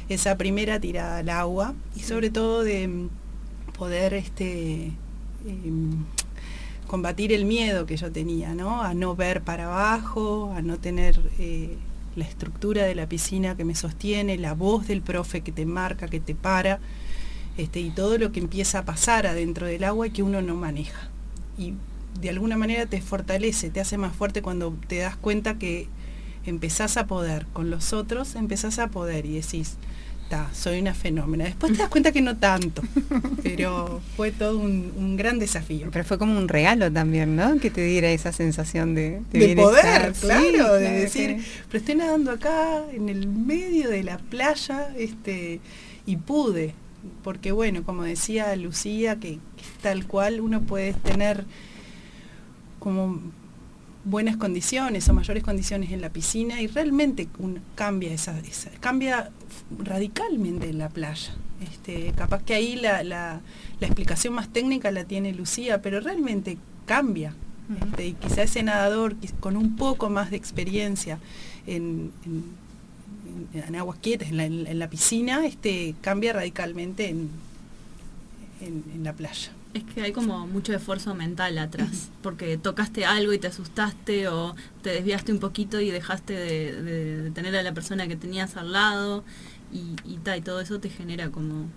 [0.09, 3.09] esa primera tirada al agua y sobre todo de
[3.78, 4.93] poder este,
[5.47, 6.05] em,
[6.93, 8.82] combatir el miedo que yo tenía, ¿no?
[8.82, 11.78] A no ver para abajo, a no tener eh,
[12.16, 16.07] la estructura de la piscina que me sostiene, la voz del profe que te marca,
[16.07, 16.80] que te para,
[17.57, 20.55] este, y todo lo que empieza a pasar adentro del agua y que uno no
[20.55, 21.09] maneja.
[21.57, 21.72] Y
[22.20, 25.88] de alguna manera te fortalece, te hace más fuerte cuando te das cuenta que
[26.45, 29.78] empezás a poder con los otros, empezás a poder y decís,
[30.53, 31.45] soy una fenómena.
[31.45, 32.83] Después te das cuenta que no tanto,
[33.43, 35.89] pero fue todo un, un gran desafío.
[35.93, 37.59] Pero fue como un regalo también, ¿no?
[37.59, 42.30] Que te diera esa sensación de, De, poder, Sí, claro, de decir, pero estoy nadando
[42.30, 45.61] acá en el medio de la playa, este,
[46.07, 46.74] y pude,
[47.22, 51.45] porque bueno, como decía Lucía, que, que tal cual uno puede tener
[52.78, 53.20] como
[54.05, 59.31] buenas condiciones o mayores condiciones en la piscina y realmente un- cambia esa, esa- cambia
[59.79, 61.35] radicalmente en la playa.
[61.63, 63.41] Este, capaz que ahí la, la-
[63.79, 67.35] la explicación más técnica la tiene Lucía, pero realmente cambia.
[67.87, 71.19] Este, y quizá ese nadador con un poco más de experiencia
[71.67, 72.45] en, en-
[73.55, 77.31] en- en aguas quietas, en la, en la piscina, este, cambia radicalmente en,
[78.61, 79.53] en- en la playa.
[79.75, 84.55] Es que hay como mucho esfuerzo mental atrás, porque tocaste algo y te asustaste o
[84.83, 88.57] te desviaste un poquito y dejaste de, de- de tener a la persona que tenías
[88.59, 89.25] al lado
[89.73, 91.70] y, y, ta, y todo eso te genera como un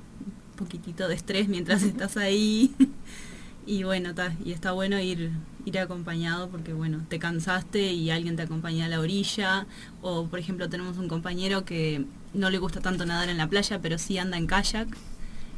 [0.57, 2.73] poquitito de estrés mientras estás ahí.
[3.65, 5.31] y bueno, ta, y está bueno ir,
[5.63, 9.67] ir acompañado porque bueno, te cansaste y alguien te acompaña a la orilla.
[10.01, 13.79] O por ejemplo tenemos un compañero que no le gusta tanto nadar en la playa
[13.81, 14.89] pero sí anda en kayak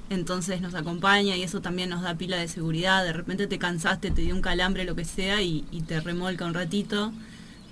[0.10, 3.04] entonces nos acompaña y eso también nos da pila de seguridad.
[3.04, 6.46] De repente te cansaste, te dio un calambre, lo que sea, y, y te remolca
[6.46, 7.14] un ratito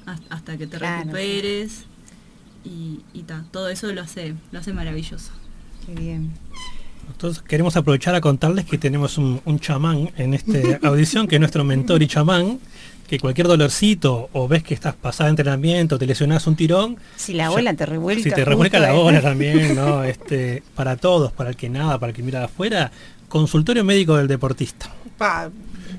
[0.05, 1.86] has- hasta que te Claro, recuperes.
[2.63, 5.31] Y, y ta, todo eso lo hace, lo hace maravilloso.
[5.86, 6.31] Qué bien.
[7.07, 10.57] Nosotros queremos aprovechar a contarles que tenemos un, un chamán en esta
[10.88, 12.59] audición, que es nuestro mentor y chamán,
[13.08, 17.34] que cualquier dolorcito o ves que estás pasada de entrenamiento, te lesionás un tirón, Si
[17.34, 18.24] la ola te revuelca.
[18.24, 20.03] si te revuelca la en- ola también, ¿no?
[20.03, 22.91] Este, para todos, para el que nada, para el que mira de afuera,
[23.30, 24.91] consultorio médico del deportista.
[25.18, 25.49] Pa,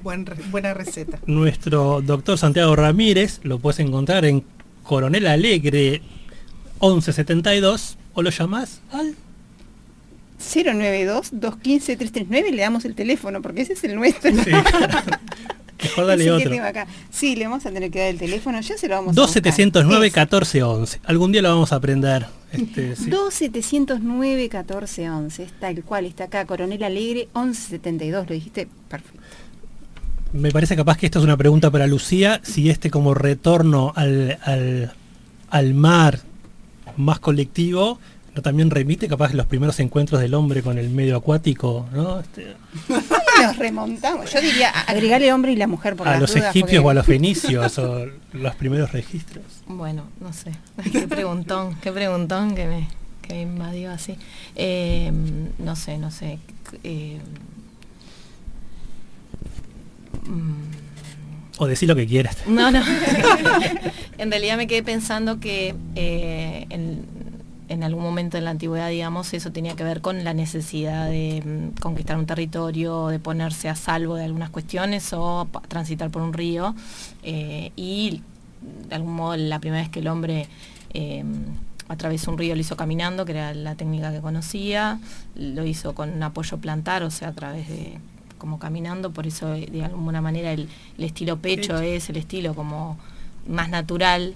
[0.03, 1.19] buen buena receta.
[1.27, 4.45] Nuestro doctor Santiago Ramírez lo puedes encontrar en
[4.83, 6.03] Coronel Alegre
[6.81, 9.15] 1172 o lo llamás al
[10.39, 14.31] 092-215-339 le damos el teléfono porque ese es el nuestro.
[14.33, 14.51] Sí,
[15.89, 16.65] Mejor dale otro.
[16.65, 16.87] acá.
[17.11, 19.43] Sí, le vamos a tener que dar el teléfono, ya se lo vamos a buscar.
[19.43, 21.01] 2709 Es 1411.
[21.05, 22.27] Algún día lo vamos a aprender.
[22.53, 23.11] Este, sí.
[23.11, 29.21] 2709 1411, es tal cual, está acá, Coronel Alegre 1172, lo dijiste perfecto.
[30.33, 34.39] Me parece capaz que esto es una pregunta para Lucía, si este como retorno al,
[34.43, 34.93] al,
[35.51, 36.21] al mar
[36.97, 37.99] más colectivo,
[38.37, 42.21] no también remite capaz los primeros encuentros del hombre con el medio acuático, ¿no?
[42.21, 42.55] Este,
[43.43, 46.83] Nos remontamos, yo diría agregarle hombre y la mujer por a las los dudas, egipcios
[46.83, 49.43] porque- o a los fenicios o los primeros registros.
[49.67, 50.53] Bueno, no sé.
[50.93, 52.89] Qué preguntón, qué preguntón que me,
[53.23, 54.17] que me invadió así.
[54.55, 55.11] Eh,
[55.59, 56.39] no sé, no sé.
[56.85, 57.19] eh,
[60.27, 62.37] mm, O decir lo que quieras.
[62.47, 62.83] No, no.
[64.19, 67.16] en realidad me quedé pensando que eh, en,
[67.69, 71.43] en algún momento en la antigüedad, digamos, eso tenía que ver con la necesidad de
[71.45, 76.33] mm, conquistar un territorio, de ponerse a salvo de algunas cuestiones o transitar por un
[76.33, 76.75] río.
[77.23, 78.23] eh, y
[78.89, 80.49] de algún modo la primera vez que el hombre
[80.95, 81.25] eh,
[81.89, 84.99] atravesó un río lo hizo caminando, que era la técnica que conocía,
[85.35, 87.99] lo hizo con un apoyo plantar, o sea, a través de
[88.39, 92.55] como caminando, por eso eh, de alguna manera el, el estilo pecho es el estilo
[92.55, 92.99] como
[93.49, 94.35] más natural,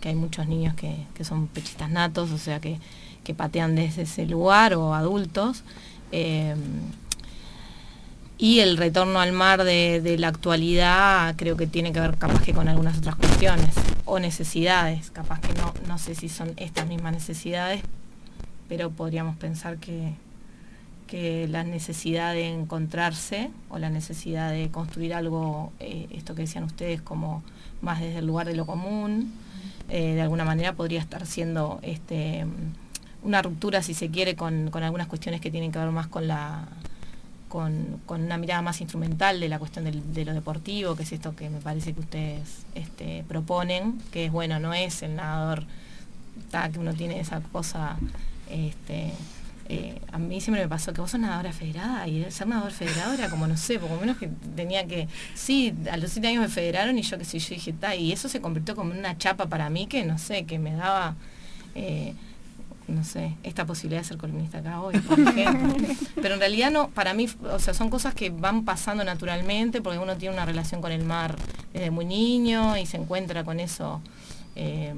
[0.00, 2.78] que, hay muchos niños que, que son pechistas natos, o sea que,
[3.24, 5.64] que patean desde ese lugar o adultos.
[6.12, 6.54] Eh,
[8.38, 12.42] y el retorno al mar de, de la actualidad creo que tiene que ver capaz
[12.42, 16.86] que con algunas otras cuestiones o necesidades, capaz que no, no sé si son estas
[16.86, 17.80] mismas necesidades,
[18.68, 20.12] pero podríamos pensar que,
[21.06, 26.64] que la necesidad de encontrarse o la necesidad de construir algo, eh, esto que decían
[26.64, 27.42] ustedes, como
[27.80, 29.32] más desde el lugar de lo común,
[29.88, 32.44] eh, de alguna manera podría estar siendo este,
[33.22, 36.26] una ruptura, si se quiere, con, con algunas cuestiones que tienen que ver más con
[36.28, 36.66] la
[37.48, 41.12] con, con una mirada más instrumental de la cuestión del- de lo deportivo, que es
[41.12, 45.64] esto que me parece que ustedes este, proponen, que es bueno, no es el nadador
[46.50, 47.96] ta, que uno tiene esa cosa
[48.50, 49.12] este,
[49.68, 53.12] eh, a mí siempre me pasó que vos sos nadadora federada y ser nadador federado
[53.14, 56.48] era como, no sé, poco menos que tenía que, sí, a los siete años me
[56.48, 59.46] federaron y yo qué sé, yo dije, ta, y eso se convirtió como una chapa
[59.46, 61.16] para mí que, no sé, que me daba,
[61.74, 62.14] eh,
[62.86, 65.74] no sé, esta posibilidad de ser columnista acá hoy, por ejemplo.
[66.22, 69.98] Pero en realidad no, para mí, o sea, son cosas que van pasando naturalmente porque
[69.98, 71.34] uno tiene una relación con el mar
[71.72, 74.00] desde muy niño y se encuentra con eso.
[74.54, 74.94] eh,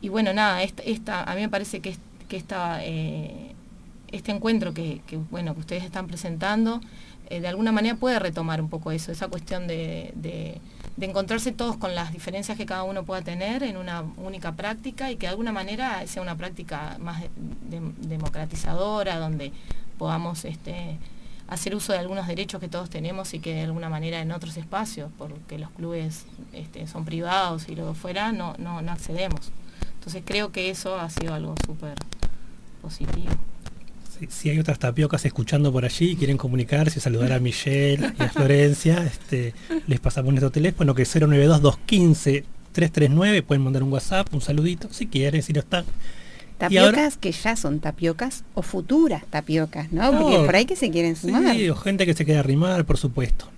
[0.00, 1.96] y bueno, nada, esta, esta- a mí me parece que,
[2.28, 3.54] que esta, eh,
[4.12, 5.00] este encuentro que,
[5.30, 6.80] bueno, que ustedes están presentando,
[7.28, 10.60] eh, de alguna manera puede retomar un poco eso, esa cuestión de,
[11.00, 15.16] encontrarse todos con las diferencias que cada uno pueda tener en una única práctica y
[15.16, 17.30] que de alguna manera sea una práctica más de-
[17.68, 19.52] de- democratizadora, donde
[19.98, 20.96] podamos este,
[21.48, 24.56] hacer uso de algunos derechos que todos tenemos y que de alguna manera en otros
[24.56, 29.50] espacios, porque los clubes este, son privados y luego fuera, no, no, no accedemos.
[29.94, 31.94] Entonces creo que eso ha sido algo súper
[32.80, 33.32] positivo.
[34.18, 38.22] Si, si hay otras tapiocas escuchando por allí y quieren comunicarse, saludar a Michelle y
[38.22, 39.54] a Florencia, este,
[39.86, 44.88] les pasamos nuestro teléfono que es 092 215 339, pueden mandar un WhatsApp, un saludito,
[44.90, 45.86] si quieren, si no están.
[46.58, 50.10] Tapiocas que ya son tapiocas o futuras tapiocas, ¿no?
[50.12, 51.54] Porque Oh, por ahí que se quieren sumar.
[51.54, 53.48] Sí, o gente que se quiera arrimar, por supuesto.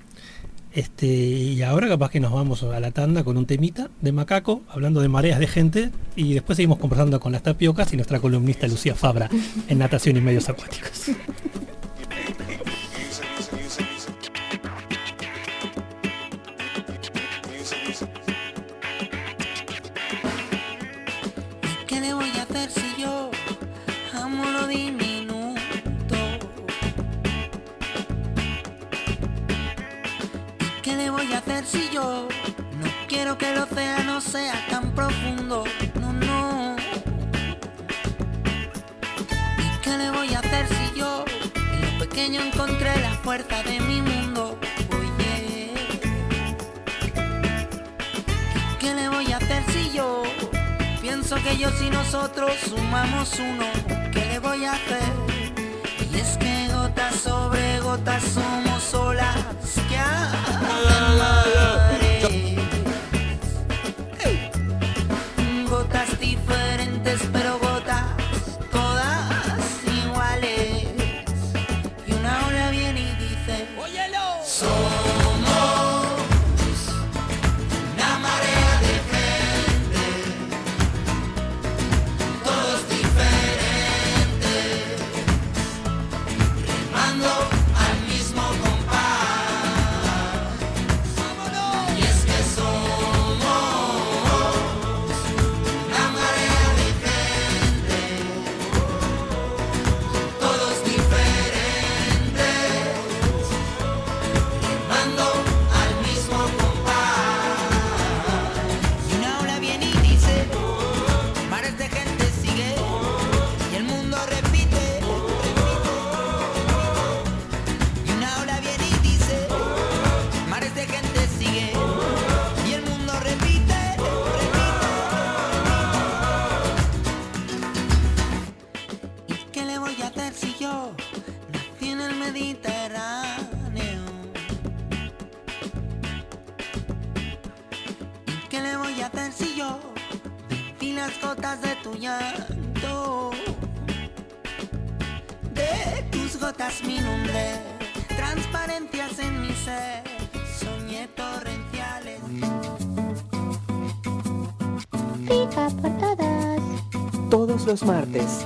[0.72, 4.62] Este, y ahora capaz que nos vamos a la tanda con un temita de macaco,
[4.68, 8.68] hablando de mareas de gente, y después seguimos conversando con las tapiocas y nuestra columnista
[8.68, 9.30] Lucía Fabra
[9.68, 11.10] en natación y medios acuáticos.
[31.48, 32.28] hacer si yo
[32.78, 35.64] no quiero que el océano sea tan profundo?
[36.00, 36.76] No, no.
[39.58, 43.80] ¿Y qué le voy a hacer si yo en lo pequeño encontré la fuerza de
[43.80, 44.58] mi mundo?
[44.98, 45.72] Oye.
[48.78, 50.24] ¿Qué le voy a hacer si yo
[51.00, 53.64] pienso que yo si nosotros sumamos uno?
[54.12, 55.12] ¿Qué le voy a hacer?
[56.12, 56.47] Y es que
[56.88, 59.36] gotas sobre gotas somos olas
[59.88, 59.96] que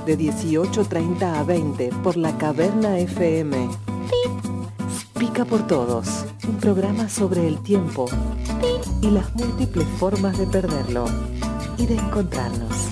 [0.07, 3.69] de 18.30 a 20 por la Caverna FM.
[5.19, 8.07] Pica por Todos, un programa sobre el tiempo
[9.01, 11.07] y las múltiples formas de perderlo
[11.79, 12.92] y de encontrarnos.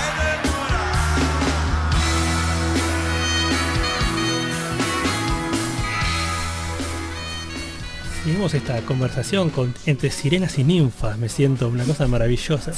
[8.31, 12.71] Seguimos esta conversación con, entre sirenas y ninfas, me siento una cosa maravillosa.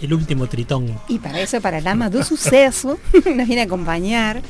[0.00, 1.00] El último tritón.
[1.08, 2.96] Y para eso, para Lama do Suceso,
[3.34, 4.40] nos viene a acompañar,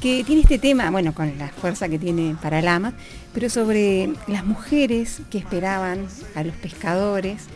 [0.00, 2.92] que tiene este tema, bueno, con la fuerza que tiene para Lama,
[3.32, 6.06] pero sobre las mujeres que esperaban
[6.36, 7.48] a los pescadores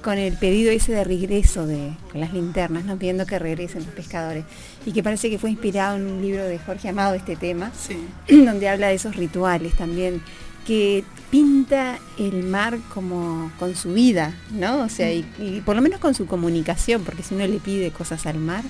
[0.00, 3.92] con el pedido ese de regreso de con las linternas, no pidiendo que regresen los
[3.92, 4.44] pescadores.
[4.84, 7.72] Y que parece que fue inspirado en un libro de Jorge Amado este tema,
[8.28, 10.22] donde habla de esos rituales también
[10.66, 14.80] que pinta el mar como con su vida, ¿no?
[14.84, 17.90] O sea, y, y por lo menos con su comunicación, porque si uno le pide
[17.90, 18.64] cosas al mar.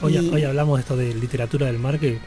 [0.00, 2.18] Hoy, y- hoy hablamos de esto de literatura del mar, que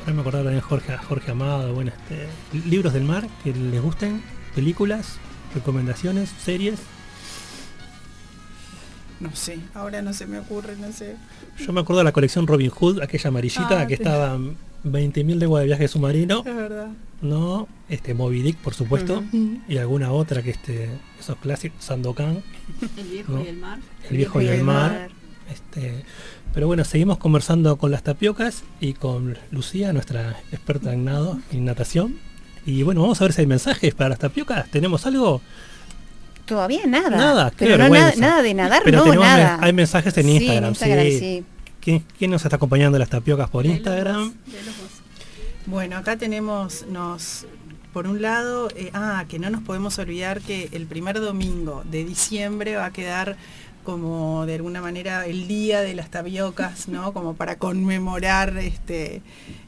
[0.00, 2.26] ahora me acordaba también Jorge, Jorge Amado, bueno, este,
[2.68, 4.22] libros del mar que les gusten,
[4.54, 5.16] películas,
[5.54, 6.78] recomendaciones, series.
[9.20, 11.16] No sé, ahora no se me ocurre, no sé.
[11.58, 14.02] Yo me acuerdo de la colección Robin Hood, aquella amarillita Ah, que sí.
[14.02, 14.36] estaba
[14.84, 16.40] 20.000 leguas de viaje submarino.
[16.44, 16.88] Es verdad.
[17.22, 19.22] No, este Moby Dick, por supuesto,
[19.68, 22.42] y alguna otra que este esos clásicos Sandokan,
[22.98, 23.44] El viejo ¿no?
[23.44, 23.78] y el mar.
[24.10, 25.08] El viejo y el mar.
[25.50, 26.04] Este,
[26.52, 31.58] pero bueno, seguimos conversando con las tapiocas y con Lucía, nuestra experta en nado y
[31.58, 32.16] natación.
[32.66, 34.68] Y bueno, vamos a ver si hay mensajes para las tapiocas.
[34.70, 35.40] ¿Tenemos algo?
[36.44, 37.10] Todavía nada.
[37.10, 39.58] Nada, qué pero no nada, nada de nadar, Pero no, tenemos men- nada.
[39.60, 41.18] hay mensajes en Sí, Instagram, Instagram, sí.
[41.18, 41.44] sí.
[41.80, 44.32] ¿Quién, quién nos está acompañando de las tapiocas por Instagram?
[45.66, 47.46] Bueno, acá tenemos, nos,
[47.92, 52.04] por un lado, eh, ah, que no nos podemos olvidar que el primer domingo de
[52.04, 53.36] diciembre va a quedar
[53.84, 57.12] como de alguna manera el día de las tapiocas, ¿no?
[57.14, 59.22] Como para conmemorar este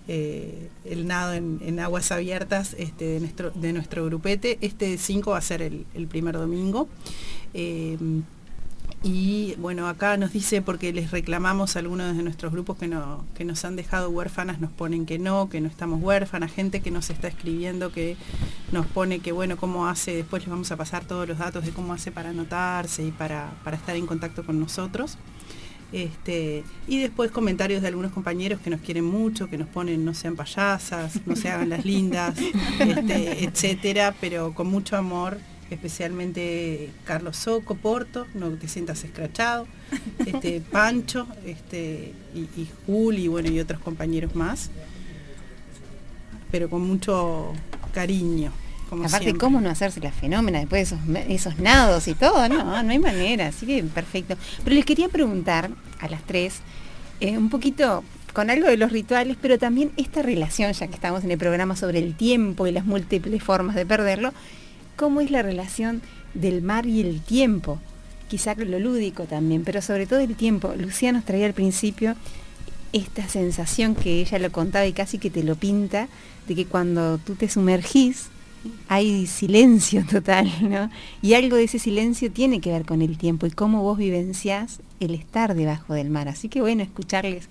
[0.08, 4.58] eh, el nado en, en aguas abiertas este, de, nuestro, de nuestro grupete.
[4.62, 6.88] Este 5 va a ser el, el primer domingo.
[7.54, 7.96] Eh,
[9.06, 13.22] y bueno, acá nos dice, porque les reclamamos a algunos de nuestros grupos que, no,
[13.34, 16.90] que nos han dejado huérfanas, nos ponen que no, que no estamos huérfanas, gente que
[16.90, 18.16] nos está escribiendo que
[18.72, 21.72] nos pone que bueno, cómo hace, después les vamos a pasar todos los datos de
[21.72, 25.18] cómo hace para anotarse y para, para estar en contacto con nosotros.
[25.92, 30.14] Este, y después comentarios de algunos compañeros que nos quieren mucho, que nos ponen no
[30.14, 32.36] sean payasas, no se hagan las lindas,
[32.80, 35.38] este, etcétera, pero con mucho amor,
[35.74, 39.66] especialmente Carlos Soco, Porto, no te sientas escrachado,
[40.26, 44.70] este, Pancho, este, y, y Juli, bueno, y otros compañeros más,
[46.50, 47.52] pero con mucho
[47.92, 48.52] cariño.
[48.88, 49.40] Como Aparte, siempre.
[49.40, 52.48] ¿cómo no hacerse la fenómena después de esos nados y todo?
[52.48, 54.36] No, no hay manera, así que perfecto.
[54.62, 55.70] Pero les quería preguntar
[56.00, 56.60] a las tres,
[57.20, 58.04] eh, un poquito
[58.34, 61.76] con algo de los rituales, pero también esta relación, ya que estamos en el programa
[61.76, 64.34] sobre el tiempo y las múltiples formas de perderlo,
[64.96, 66.02] ¿cómo es la relación
[66.34, 67.78] del mar y el tiempo?
[68.28, 70.74] Quizá lo lúdico también, pero sobre todo el tiempo.
[70.76, 72.16] Lucía nos traía al principio
[72.92, 76.08] esta sensación que ella lo contaba y casi que te lo pinta,
[76.46, 78.28] de que cuando tú te sumergís,
[78.88, 80.90] hay silencio total, ¿no?
[81.22, 84.80] Y algo de ese silencio tiene que ver con el tiempo y cómo vos vivenciás
[85.00, 86.28] el estar debajo del mar.
[86.28, 87.48] Así que bueno, escucharles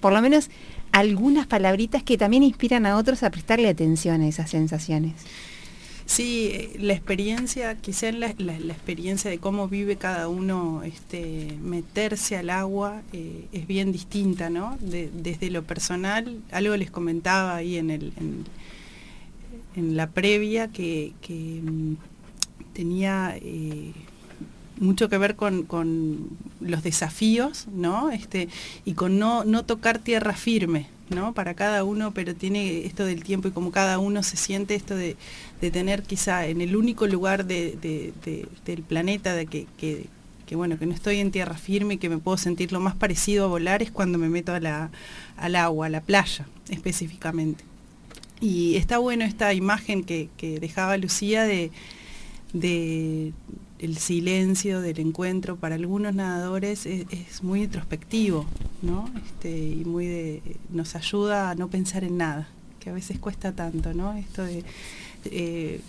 [0.00, 0.50] por lo menos
[0.92, 5.14] algunas palabritas que también inspiran a otros a prestarle atención a esas sensaciones.
[6.10, 13.02] Sí, la experiencia, quizá la, experiencia de cómo vive cada uno este, meterse al agua
[13.12, 14.76] eh, es bien distinta, ¿no?
[14.80, 18.44] De- desde lo personal, algo les comentaba ahí en,
[19.76, 21.12] la previa que,
[21.62, 21.92] mm,
[22.72, 23.92] tenía eh,
[24.80, 26.28] mucho que ver con,
[26.60, 28.10] los desafíos, ¿no?
[28.10, 28.48] Este,
[28.84, 31.34] y con no tocar tierra firme, ¿no?
[31.34, 34.94] Para cada uno, pero tiene esto del tiempo y como cada uno se siente esto
[34.96, 35.16] de,
[35.60, 40.06] de tener quizá en el único lugar de- de- de- del planeta de que, que-
[40.56, 43.44] bueno, que no estoy en tierra firme y que me puedo sentir lo más parecido
[43.44, 44.90] a volar es cuando me meto a la-
[45.36, 47.62] al agua, a la playa específicamente.
[48.40, 51.70] Y está bueno esta imagen que, que dejaba Lucía de
[53.80, 58.44] el silencio del encuentro para algunos nadadores es, muy introspectivo,
[58.82, 59.10] ¿no?
[59.26, 63.94] Este, y muy nos ayuda a no pensar en nada, que a veces cuesta tanto,
[63.94, 64.12] ¿no?
[64.14, 64.64] Esto de
[65.24, 65.80] eh,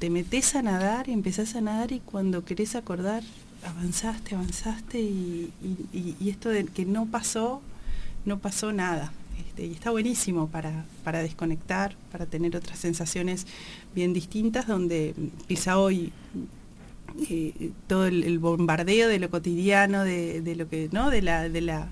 [0.00, 3.22] te metes a nadar empezás a nadar y cuando querés acordar
[3.64, 5.52] avanzaste, avanzaste y-
[6.20, 7.60] y esto de que no pasó,
[8.24, 9.12] no pasó nada.
[9.38, 13.46] Este, y está buenísimo para, para desconectar, para tener otras sensaciones
[13.94, 15.14] bien distintas, donde
[15.48, 16.12] quizá hoy
[17.28, 21.10] eh, todo el, bombardeo de lo cotidiano, de, lo que, ¿no?
[21.10, 21.88] De la, de la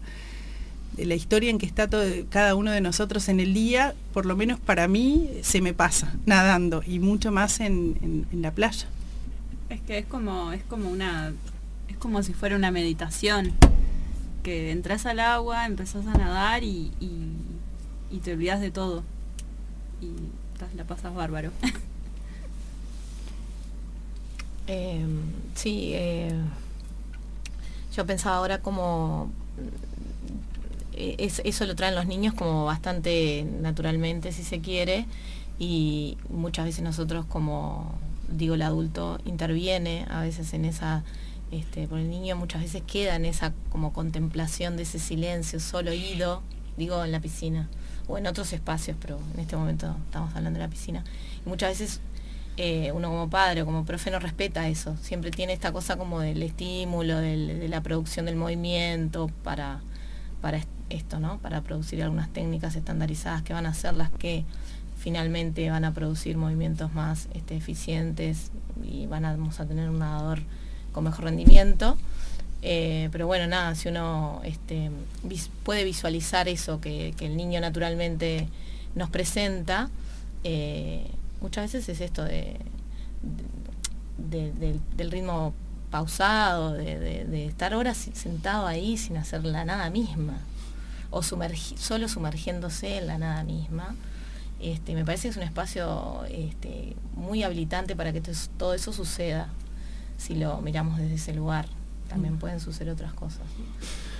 [0.96, 4.26] de la historia en que está todo, cada uno de nosotros en el día, por
[4.26, 8.86] lo menos para mí, se me pasa nadando y mucho más en, en- la playa.
[9.68, 11.32] Es que es como, es como una,
[11.88, 13.52] es como si fuera una meditación.
[14.42, 17.36] Que entras al agua, empezás a nadar y, y-
[18.10, 19.04] y te olvidas de todo.
[20.02, 20.08] Y
[20.76, 21.52] la pasas bárbaro.
[24.72, 25.04] Eh,
[25.56, 26.32] sí, eh,
[27.96, 29.30] yo pensaba ahora como
[30.92, 35.06] eh, es- eso lo traen los niños como bastante naturalmente, si se quiere,
[35.58, 37.94] y muchas veces nosotros como
[38.28, 41.02] digo el adulto interviene a veces en esa
[41.50, 45.92] este, por el niño muchas veces queda en esa como contemplación de ese silencio solo
[45.92, 46.42] ido,
[46.76, 47.68] digo en la piscina
[48.06, 51.04] o en otros espacios, pero en este momento estamos hablando de la piscina.
[51.44, 52.00] Y muchas veces
[52.56, 56.20] eh, uno como padre o como profe no respeta eso, siempre tiene esta cosa como
[56.20, 59.80] del estímulo, de la producción del movimiento para,
[60.42, 61.38] para est- esto, ¿no?
[61.38, 64.44] Para producir algunas técnicas estandarizadas que van a ser las que
[64.98, 68.50] finalmente van a producir movimientos más este, eficientes
[68.82, 70.40] y van a, vamos a tener un nadador
[70.92, 71.96] con mejor rendimiento.
[72.62, 74.90] Eh, pero bueno, nada, si uno este,
[75.62, 78.48] puede visualizar eso que, que el niño naturalmente
[78.94, 79.88] nos presenta,
[80.44, 81.06] eh,
[81.40, 82.56] muchas veces es esto de,
[84.18, 85.54] de- del, del ritmo
[85.90, 90.38] pausado, de, de- de estar horas sentado ahí sin hacer la nada misma,
[91.10, 93.94] o sumergi- solo sumergiéndose en la nada misma.
[94.60, 98.20] Este, me parece que es un espacio este, muy habilitante para que
[98.58, 99.48] todo eso suceda,
[100.18, 101.66] si lo miramos desde ese lugar.
[102.08, 103.42] También pueden suceder otras cosas.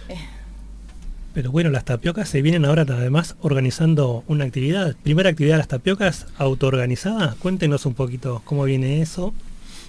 [0.09, 0.16] Eh,
[1.33, 4.97] Pero bueno, las tapiocas se vienen ahora además organizando una actividad.
[5.03, 7.37] Primera actividad de las tapiocas, autoorganizada.
[7.39, 9.33] Cuéntenos un poquito cómo viene eso.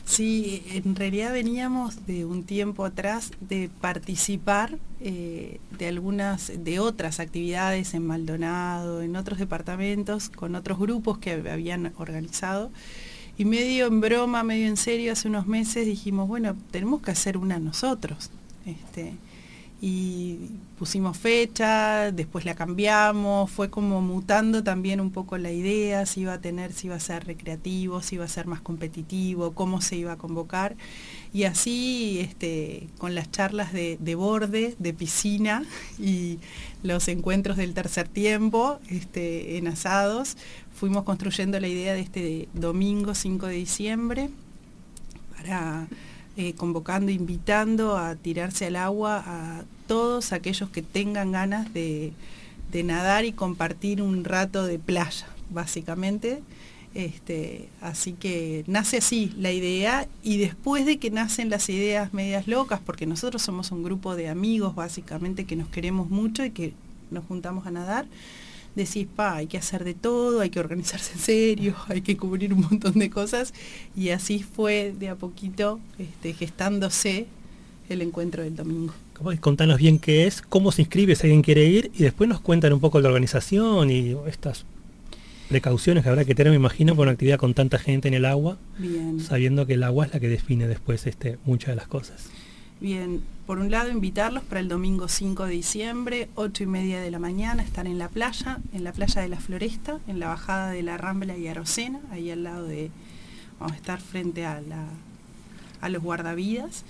[0.06, 7.20] Sí, en realidad veníamos de un tiempo atrás de participar eh, de algunas, de otras
[7.20, 12.72] actividades en Maldonado, en otros departamentos, con otros grupos que habían organizado.
[13.38, 17.38] Y medio en broma, medio en serio, hace unos meses dijimos, bueno, tenemos que hacer
[17.38, 18.30] una nosotros.
[18.66, 19.14] Este,
[19.84, 20.38] y
[20.78, 26.34] pusimos fecha, después la cambiamos, fue como mutando también un poco la idea, si iba
[26.34, 29.96] a tener, si iba a ser recreativo, si iba a ser más competitivo, cómo se
[29.96, 30.76] iba a convocar.
[31.34, 35.64] Y así, este, con las charlas de, de borde, de piscina
[36.00, 36.38] y
[36.84, 40.38] los encuentros del tercer tiempo este, en asados,
[40.76, 44.30] fuimos construyendo la idea de este domingo 5 de diciembre
[45.36, 45.88] para
[46.38, 52.14] eh, convocando, invitando a tirarse al agua a todos aquellos que tengan ganas de,
[52.86, 56.42] nadar y compartir un rato de playa, básicamente.
[56.94, 62.48] Este, así que nace así la idea y después de que nacen las ideas medias
[62.48, 66.74] locas, porque nosotros somos un grupo de amigos básicamente que nos queremos mucho y que
[67.10, 68.06] nos juntamos a nadar,
[68.76, 72.54] decís, pa, hay que hacer de todo, hay que organizarse en serio, hay que cubrir
[72.54, 73.54] un montón de cosas
[73.96, 77.26] y así fue de a poquito este, gestándose
[77.90, 78.94] el encuentro del domingo.
[79.18, 82.40] ¿Cómo- Contanos bien qué es, cómo se inscribe si alguien quiere ir y después nos
[82.42, 84.66] cuentan un poco de la organización y estas
[85.50, 88.24] precauciones que habrá que tener, me imagino, por una actividad con tanta gente en el
[88.26, 89.20] agua, Bien.
[89.20, 92.30] sabiendo que el agua es la que define después este, muchas de las cosas.
[92.82, 97.12] Bien, por un lado invitarlos para el domingo 5 de diciembre, 8 y media de
[97.12, 100.72] la mañana, estar en la playa, en la playa de la Floresta, en la bajada
[100.72, 102.90] de la Rambla y Arocena, ahí al lado de,
[103.60, 104.88] vamos a estar frente a, la,
[105.80, 106.84] a los guardavidas.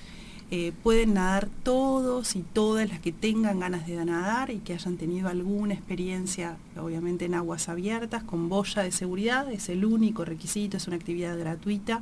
[0.50, 4.96] Eh, pueden nadar todos y todas las que tengan ganas de nadar y que hayan
[4.96, 10.78] tenido alguna experiencia, obviamente en aguas abiertas, con boya de seguridad, es el único requisito,
[10.78, 12.02] es una actividad gratuita.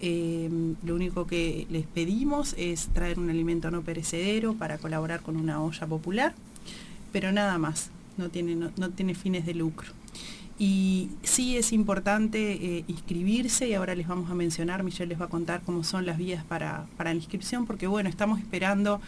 [0.00, 0.48] Eh,
[0.82, 5.62] lo único que les pedimos es traer un alimento no perecedero para colaborar con una
[5.62, 6.34] olla popular,
[7.12, 9.92] pero nada más, no tiene, no, no tiene fines de lucro.
[10.60, 15.24] Y sí es importante eh, inscribirse y ahora les vamos a mencionar, Michelle les va
[15.24, 19.00] a contar cómo son las vías para, para la inscripción, porque bueno, estamos esperando,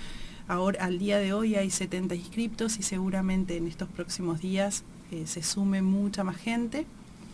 [0.49, 5.25] ahora al día de hoy hay 70 inscriptos y seguramente en estos próximos días eh,
[5.27, 6.87] se sume mucha más gente.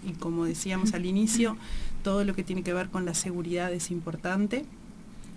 [0.04, 1.56] Y como decíamos al inicio,
[2.02, 4.64] todo lo que tiene que ver con la seguridad es importante.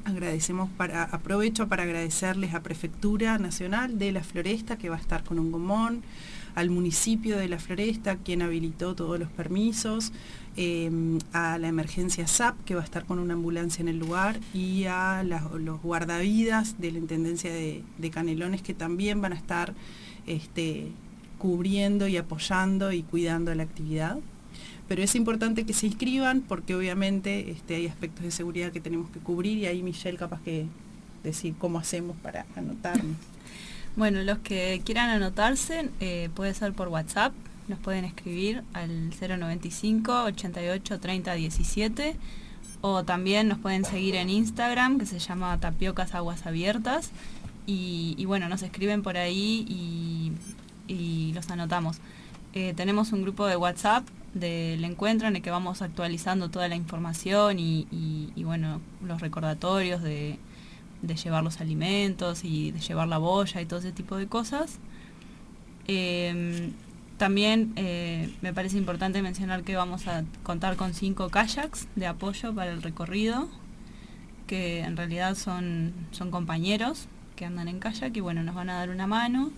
[0.03, 5.23] Agradecemos para, aprovecho para agradecerles a Prefectura Nacional de la Floresta que va a estar
[5.23, 6.01] con un gomón,
[6.55, 10.11] al municipio de La Floresta, quien habilitó todos los permisos,
[10.57, 10.91] eh,
[11.31, 14.85] a la emergencia SAP, que va a estar con una ambulancia en el lugar, y
[14.85, 19.73] a los guardavidas de la Intendencia de, de, Canelones, que también van a estar
[20.27, 20.91] este,
[21.37, 24.19] cubriendo y apoyando y cuidando la actividad.
[24.91, 29.09] Pero es importante que se inscriban porque obviamente este, hay aspectos de seguridad que tenemos
[29.09, 30.65] que cubrir y ahí Michelle capaz que
[31.23, 33.15] decir cómo hacemos para anotarnos.
[33.95, 37.31] Bueno, los que quieran anotarse eh, puede ser por WhatsApp,
[37.69, 42.15] nos pueden escribir al 095 88 30 17
[42.81, 47.11] o también nos pueden seguir en Instagram que se llama Tapiocas Aguas Abiertas
[47.65, 50.33] y, bueno, nos escriben por ahí y,
[50.93, 51.99] y los anotamos.
[52.53, 54.03] Eh, tenemos un grupo de WhatsApp
[54.33, 60.39] del encuentro en el que vamos actualizando toda la información y, bueno, los recordatorios de,
[61.23, 64.79] llevar los alimentos y de llevar la boya y todo ese tipo de cosas.
[65.87, 66.71] Eh,
[67.21, 72.51] también eh, me parece importante mencionar que vamos a contar con cinco kayaks de apoyo
[72.55, 73.47] para el recorrido,
[74.47, 78.75] que en realidad son, son compañeros que andan en kayak y bueno, nos van a
[78.75, 79.51] dar una mano.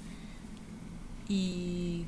[1.29, 2.03] Y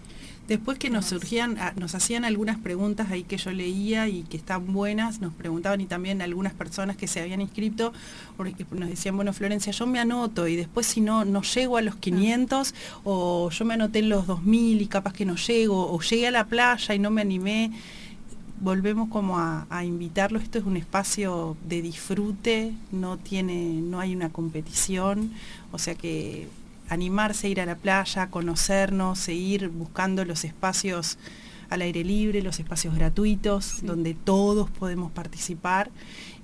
[0.48, 4.38] Después que nos surgían, ah, nos hacían algunas preguntas ahí que yo leía y que
[4.38, 7.94] están buenas, nos preguntaban y también algunas personas que se habían inscrito,
[8.38, 11.82] porque nos decían, bueno, Florencia, yo me anoto y después si no, no llego a
[11.82, 16.00] los 500 o yo me anoté en los 2000 y capaz que no llego, o
[16.00, 17.72] llegué a la playa y no me animé,
[18.62, 24.16] volvemos como a, a invitarlo, esto es un espacio de disfrute, no tiene, no hay
[24.16, 25.32] una competición,
[25.72, 26.48] o sea que
[26.90, 31.18] animarse a ir a la playa, conocernos, seguir buscando los espacios
[31.70, 33.86] al aire libre, los espacios gratuitos, sí.
[33.86, 35.90] donde todos podemos participar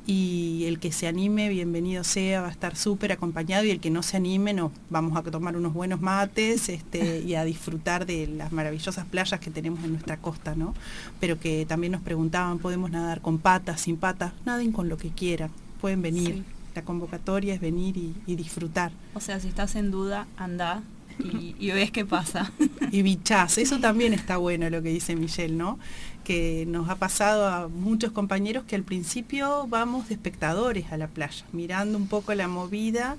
[0.08, 3.92] y el que se anime, bienvenido sea, va a estar súper acompañado y el que
[3.92, 8.28] no se anime, nos vamos a tomar unos buenos mates este, y a disfrutar de
[8.28, 10.74] las maravillosas playas que tenemos en nuestra costa, ¿no?
[11.20, 14.34] Pero que también nos preguntaban, ¿podemos nadar con patas, sin patas?
[14.46, 16.34] Naden con lo que quieran, pueden venir.
[16.36, 16.44] Sí
[16.76, 18.92] la convocatoria es venir y, y, disfrutar.
[19.14, 20.84] O sea, si estás en duda, anda
[21.20, 22.52] y, y ves qué pasa.
[22.92, 25.80] y bichás, eso también está bueno lo que dice Michelle, ¿no?
[26.24, 31.08] Que nos ha pasado a muchos compañeros que al principio vamos de espectadores a la
[31.08, 33.18] playa, mirando un poco la movida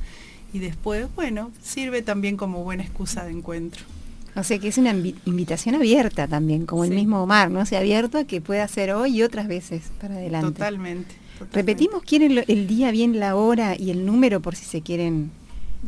[0.53, 3.85] y después, bueno, sirve también como buena excusa de encuentro.
[4.35, 6.91] O sea que es una invitación abierta también, como sí.
[6.91, 7.61] el mismo mar, ¿no?
[7.61, 10.53] O sea, abierto a que pueda hacer hoy y otras veces para adelante.
[10.53, 11.15] Totalmente.
[11.53, 15.31] Repetimos, ¿quieren el día bien, la hora y el número por si se quieren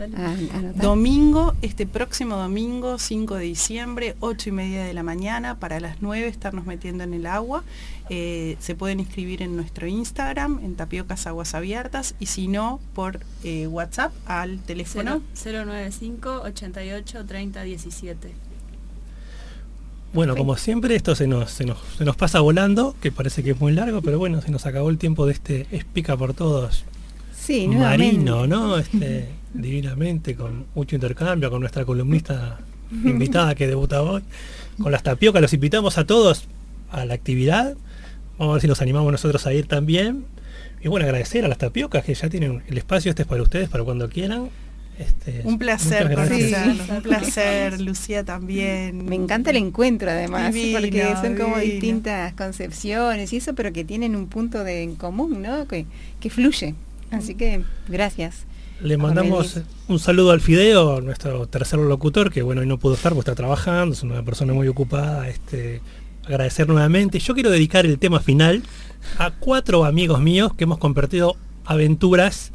[0.03, 0.75] anotar?
[0.75, 6.03] Domingo, este próximo domingo, 5 de diciembre, 8 y media de la mañana, para las
[6.03, 7.65] 9 estarnos metiendo en el agua.
[8.11, 13.21] Eh, se pueden inscribir en nuestro Instagram, en Tapiocas Aguas Abiertas, y si no, por
[13.45, 18.33] eh, WhatsApp al teléfono 095 88 30 17.
[20.13, 23.51] Bueno, como siempre, esto se nos, se nos, se, nos, pasa volando, que parece que
[23.51, 26.85] es muy largo, pero bueno, se nos acabó el tiempo de este Explica por Todos
[27.45, 28.79] sí, marino, ¿no?
[28.79, 32.59] Este, divinamente, con mucho intercambio, con nuestra columnista
[32.91, 34.23] invitada que debuta hoy,
[34.83, 36.47] con las tapiocas, los invitamos a todos
[36.91, 37.77] a la actividad,
[38.39, 40.27] vamos a ver si nos animamos nosotros a ir también.
[40.83, 43.71] Y bueno, agradecer a las tapiocas que ya tienen el espacio, este es para ustedes,
[43.71, 44.51] para cuando quieran.
[44.99, 46.55] Este, un placer, sí,
[46.91, 49.05] un placer, Lucía también.
[49.07, 51.73] Me encanta el encuentro además, divino, porque son como divino.
[51.73, 55.67] distintas concepciones y eso, pero que tienen un punto de en común, ¿no?
[55.67, 55.87] Que,
[56.21, 56.75] que fluye.
[57.11, 58.45] Así que gracias.
[58.81, 63.13] Le mandamos un saludo al Fideo, nuestro tercer locutor, que bueno, hoy no pudo estar,
[63.13, 65.29] porque está trabajando, es una persona muy ocupada.
[65.29, 65.81] Este,
[66.27, 67.19] agradecer nuevamente.
[67.19, 68.63] Yo quiero dedicar el tema final
[69.19, 72.53] a cuatro amigos míos que hemos compartido aventuras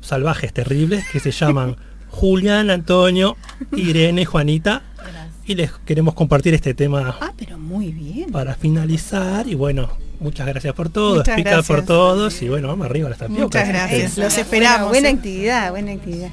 [0.00, 1.76] salvajes terribles que se llaman
[2.08, 3.36] Julián, Antonio,
[3.72, 4.82] Irene, Juanita.
[4.96, 5.28] Gracias.
[5.46, 7.16] Y les queremos compartir este tema.
[7.20, 8.30] Ah, pero muy bien.
[8.30, 9.48] Para finalizar.
[9.48, 9.90] Y bueno,
[10.22, 11.16] muchas gracias por todo.
[11.16, 11.66] Muchas Explica gracias.
[11.76, 12.42] por todos.
[12.42, 13.42] Y bueno, vamos arriba a las tapiocas.
[13.44, 14.18] Muchas gracias.
[14.18, 14.88] Los esperamos.
[14.88, 16.30] Buena, buena actividad, buena actividad.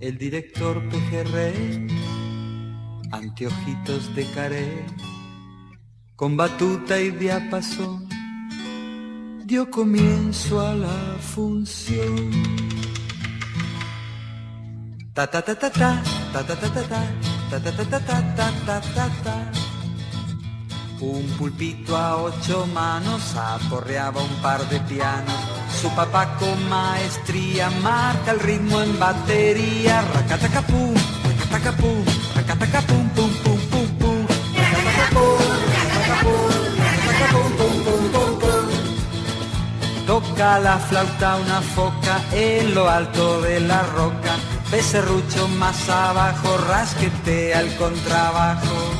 [0.00, 1.86] El director Pejerrey,
[3.12, 4.84] anteojitos de caré,
[6.16, 8.08] con batuta y diapasón
[9.46, 12.30] dio comienzo a la función.
[15.14, 16.02] Ta ta ta ta ta,
[16.32, 17.02] ta ta ta ta ta,
[17.50, 19.63] ta ta ta ta ta ta ta ta ta.
[21.04, 25.34] Un pulpito a ocho manos aporreaba un par de pianos.
[25.80, 30.00] Su papá con maestría marca el ritmo en batería.
[30.14, 30.94] Racatacapum,
[31.28, 32.04] racatacapum,
[32.36, 34.26] racatacapum, pum pum pum pum.
[34.56, 35.38] Racatacapum,
[35.74, 36.48] racatacapum,
[36.86, 38.64] racatacapum, pum pum pum pum.
[40.06, 44.36] Toca la flauta una foca en lo alto de la roca.
[44.70, 48.93] Becerrucho más abajo, rasquetea el contrabajo.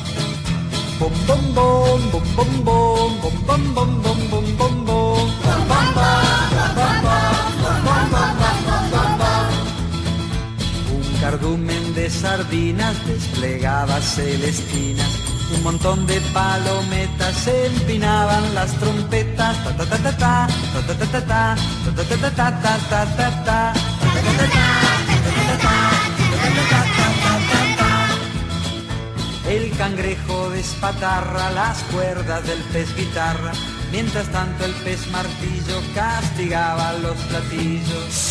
[10.91, 15.09] Un cardumen de sardinas desplegaba celestinas.
[15.57, 19.65] Un montón de palometas empinaban las trompetas.
[19.65, 21.57] Ta ta ta ta ta ta ta ta ta ta
[21.95, 23.73] ta ta ta ta ta ta ta
[24.15, 24.94] El
[29.77, 33.53] cangrejo despatarra las cuerdas del pez guitarra,
[33.91, 38.31] mientras tanto el pez martillo castigaba los platillos.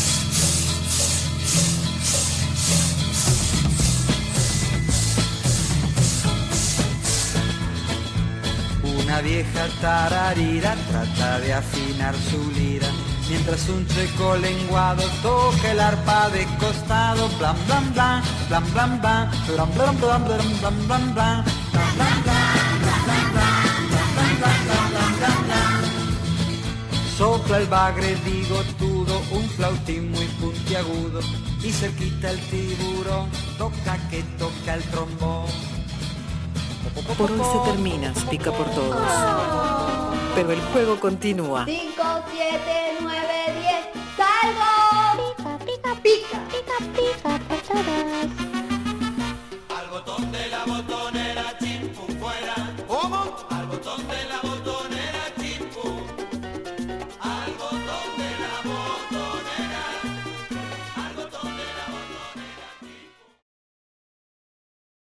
[8.83, 12.87] Una vieja tararira trata de afinar su lira,
[13.29, 19.31] mientras un checo lenguado toca el arpa de costado, blam blam blam, blam blam blam,
[19.47, 21.43] blam blam blam, blam blam blam blam, blam blam blam.
[27.17, 31.19] Sopla el bagre bigotudo, un flautín muy puntiagudo,
[31.63, 35.45] y cerquita el tiburón, toca que toca el trombón.
[37.17, 38.97] Por hoy se termina, pica por todos.
[40.35, 41.65] Pero el juego continúa.
[41.65, 42.92] 5, 7,